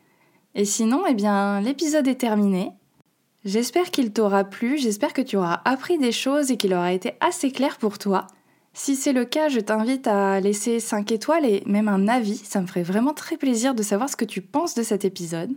Et 0.56 0.64
sinon, 0.64 1.04
eh 1.08 1.14
bien, 1.14 1.60
l'épisode 1.60 2.08
est 2.08 2.16
terminé. 2.16 2.72
J'espère 3.44 3.92
qu'il 3.92 4.12
t'aura 4.12 4.42
plu, 4.42 4.78
j'espère 4.78 5.12
que 5.12 5.22
tu 5.22 5.36
auras 5.36 5.60
appris 5.64 5.96
des 5.96 6.12
choses 6.12 6.50
et 6.50 6.56
qu'il 6.56 6.74
aura 6.74 6.92
été 6.92 7.12
assez 7.20 7.52
clair 7.52 7.78
pour 7.78 7.96
toi. 7.98 8.26
Si 8.72 8.94
c'est 8.94 9.12
le 9.12 9.24
cas, 9.24 9.48
je 9.48 9.58
t'invite 9.58 10.06
à 10.06 10.40
laisser 10.40 10.78
5 10.78 11.10
étoiles 11.10 11.44
et 11.44 11.62
même 11.66 11.88
un 11.88 12.06
avis. 12.08 12.36
Ça 12.36 12.60
me 12.60 12.66
ferait 12.66 12.82
vraiment 12.82 13.12
très 13.12 13.36
plaisir 13.36 13.74
de 13.74 13.82
savoir 13.82 14.08
ce 14.08 14.16
que 14.16 14.24
tu 14.24 14.40
penses 14.40 14.74
de 14.74 14.82
cet 14.82 15.04
épisode, 15.04 15.50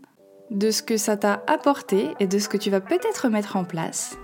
de 0.50 0.72
ce 0.72 0.82
que 0.82 0.98
ça 0.98 1.16
t'a 1.16 1.44
apporté 1.48 2.10
et 2.20 2.28
de 2.28 2.40
ce 2.40 2.50
que 2.50 2.58
tu 2.58 2.70
vas 2.70 2.82
peut-être 2.82 3.30
mettre 3.30 3.56
en 3.56 3.64
place. 3.64 4.18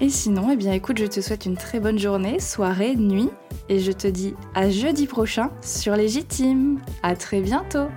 Et 0.00 0.08
sinon, 0.08 0.50
eh 0.52 0.56
bien 0.56 0.72
écoute, 0.72 0.98
je 0.98 1.06
te 1.06 1.20
souhaite 1.20 1.46
une 1.46 1.56
très 1.56 1.80
bonne 1.80 1.98
journée, 1.98 2.38
soirée, 2.38 2.94
nuit, 2.96 3.30
et 3.68 3.80
je 3.80 3.92
te 3.92 4.06
dis 4.06 4.34
à 4.54 4.70
jeudi 4.70 5.06
prochain 5.06 5.50
sur 5.62 5.96
Légitime. 5.96 6.80
À 7.02 7.16
très 7.16 7.40
bientôt! 7.40 7.88